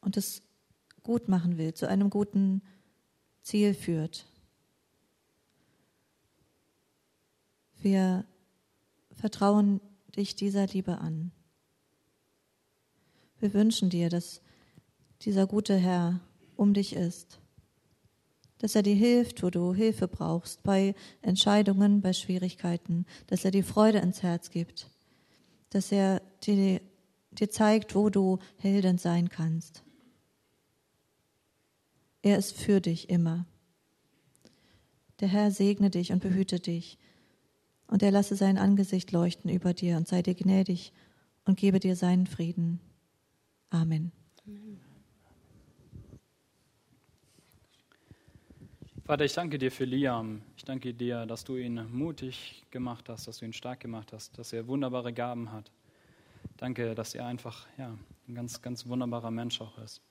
und 0.00 0.16
es 0.16 0.40
gut 1.02 1.28
machen 1.28 1.58
will, 1.58 1.74
zu 1.74 1.86
einem 1.86 2.08
guten 2.08 2.62
Ziel 3.42 3.74
führt. 3.74 4.24
Wir 7.76 8.24
vertrauen 9.12 9.82
dich 10.16 10.34
dieser 10.34 10.66
Liebe 10.66 10.96
an. 10.96 11.30
Wir 13.40 13.54
wünschen 13.54 13.90
dir, 13.90 14.08
dass 14.08 14.40
dieser 15.22 15.46
gute 15.46 15.76
Herr 15.76 16.20
um 16.56 16.74
dich 16.74 16.94
ist, 16.94 17.40
dass 18.58 18.74
er 18.74 18.82
dir 18.82 18.96
hilft, 18.96 19.42
wo 19.42 19.50
du 19.50 19.72
Hilfe 19.72 20.08
brauchst, 20.08 20.64
bei 20.64 20.94
Entscheidungen, 21.22 22.00
bei 22.00 22.12
Schwierigkeiten, 22.12 23.06
dass 23.28 23.44
er 23.44 23.52
dir 23.52 23.64
Freude 23.64 23.98
ins 23.98 24.22
Herz 24.22 24.50
gibt, 24.50 24.90
dass 25.70 25.92
er 25.92 26.20
dir, 26.42 26.80
dir 27.30 27.50
zeigt, 27.50 27.94
wo 27.94 28.10
du 28.10 28.38
Heldin 28.56 28.98
sein 28.98 29.28
kannst. 29.28 29.84
Er 32.22 32.36
ist 32.36 32.56
für 32.56 32.80
dich 32.80 33.08
immer. 33.10 33.46
Der 35.20 35.28
Herr 35.28 35.50
segne 35.52 35.90
dich 35.90 36.12
und 36.12 36.20
behüte 36.20 36.58
dich, 36.58 36.98
und 37.86 38.02
er 38.02 38.10
lasse 38.10 38.36
sein 38.36 38.58
Angesicht 38.58 39.12
leuchten 39.12 39.50
über 39.50 39.72
dir 39.72 39.96
und 39.96 40.06
sei 40.06 40.20
dir 40.20 40.34
gnädig 40.34 40.92
und 41.46 41.56
gebe 41.56 41.80
dir 41.80 41.96
seinen 41.96 42.26
Frieden. 42.26 42.80
Amen. 43.70 44.12
Vater, 49.04 49.24
ich 49.24 49.32
danke 49.32 49.58
dir 49.58 49.70
für 49.70 49.84
Liam. 49.84 50.42
Ich 50.56 50.64
danke 50.64 50.92
dir, 50.92 51.24
dass 51.26 51.44
du 51.44 51.56
ihn 51.56 51.86
mutig 51.90 52.64
gemacht 52.70 53.08
hast, 53.08 53.26
dass 53.26 53.38
du 53.38 53.46
ihn 53.46 53.52
stark 53.52 53.80
gemacht 53.80 54.12
hast, 54.12 54.38
dass 54.38 54.52
er 54.52 54.66
wunderbare 54.66 55.12
Gaben 55.12 55.50
hat. 55.50 55.70
Danke, 56.58 56.94
dass 56.94 57.14
er 57.14 57.26
einfach 57.26 57.66
ja, 57.78 57.96
ein 58.28 58.34
ganz, 58.34 58.60
ganz 58.60 58.86
wunderbarer 58.86 59.30
Mensch 59.30 59.60
auch 59.60 59.78
ist. 59.78 60.02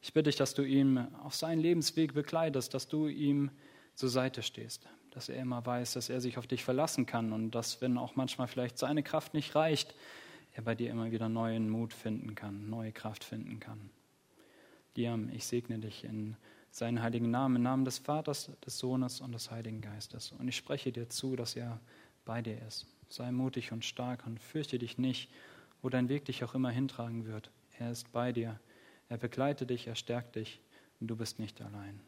Ich 0.00 0.12
bitte 0.12 0.30
dich, 0.30 0.36
dass 0.36 0.54
du 0.54 0.62
ihn 0.62 0.98
auf 1.22 1.34
seinen 1.34 1.60
Lebensweg 1.60 2.14
begleitest, 2.14 2.74
dass 2.74 2.88
du 2.88 3.08
ihm 3.08 3.50
zur 3.94 4.08
Seite 4.08 4.42
stehst, 4.42 4.88
dass 5.10 5.28
er 5.28 5.40
immer 5.40 5.64
weiß, 5.64 5.94
dass 5.94 6.08
er 6.08 6.20
sich 6.20 6.38
auf 6.38 6.46
dich 6.46 6.64
verlassen 6.64 7.06
kann 7.06 7.32
und 7.32 7.52
dass, 7.52 7.80
wenn 7.80 7.98
auch 7.98 8.16
manchmal 8.16 8.48
vielleicht 8.48 8.78
seine 8.78 9.02
Kraft 9.02 9.34
nicht 9.34 9.54
reicht, 9.54 9.94
er 10.56 10.62
bei 10.62 10.74
dir 10.74 10.90
immer 10.90 11.10
wieder 11.10 11.28
neuen 11.28 11.68
Mut 11.68 11.92
finden 11.92 12.34
kann, 12.34 12.70
neue 12.70 12.90
Kraft 12.90 13.24
finden 13.24 13.60
kann. 13.60 13.90
Liam, 14.94 15.28
ich 15.28 15.44
segne 15.44 15.78
dich 15.78 16.04
in 16.04 16.34
seinen 16.70 17.02
heiligen 17.02 17.30
Namen, 17.30 17.56
im 17.56 17.62
Namen 17.62 17.84
des 17.84 17.98
Vaters, 17.98 18.50
des 18.64 18.78
Sohnes 18.78 19.20
und 19.20 19.32
des 19.32 19.50
Heiligen 19.50 19.82
Geistes. 19.82 20.32
Und 20.32 20.48
ich 20.48 20.56
spreche 20.56 20.92
dir 20.92 21.10
zu, 21.10 21.36
dass 21.36 21.56
er 21.56 21.78
bei 22.24 22.40
dir 22.40 22.58
ist. 22.66 22.86
Sei 23.08 23.30
mutig 23.30 23.70
und 23.70 23.84
stark 23.84 24.26
und 24.26 24.40
fürchte 24.40 24.78
dich 24.78 24.96
nicht, 24.96 25.30
wo 25.82 25.90
dein 25.90 26.08
Weg 26.08 26.24
dich 26.24 26.42
auch 26.42 26.54
immer 26.54 26.70
hintragen 26.70 27.26
wird. 27.26 27.50
Er 27.78 27.90
ist 27.90 28.10
bei 28.12 28.32
dir. 28.32 28.58
Er 29.10 29.18
begleitet 29.18 29.68
dich, 29.68 29.86
er 29.86 29.94
stärkt 29.94 30.36
dich 30.36 30.60
und 31.00 31.08
du 31.08 31.16
bist 31.16 31.38
nicht 31.38 31.60
allein. 31.60 32.00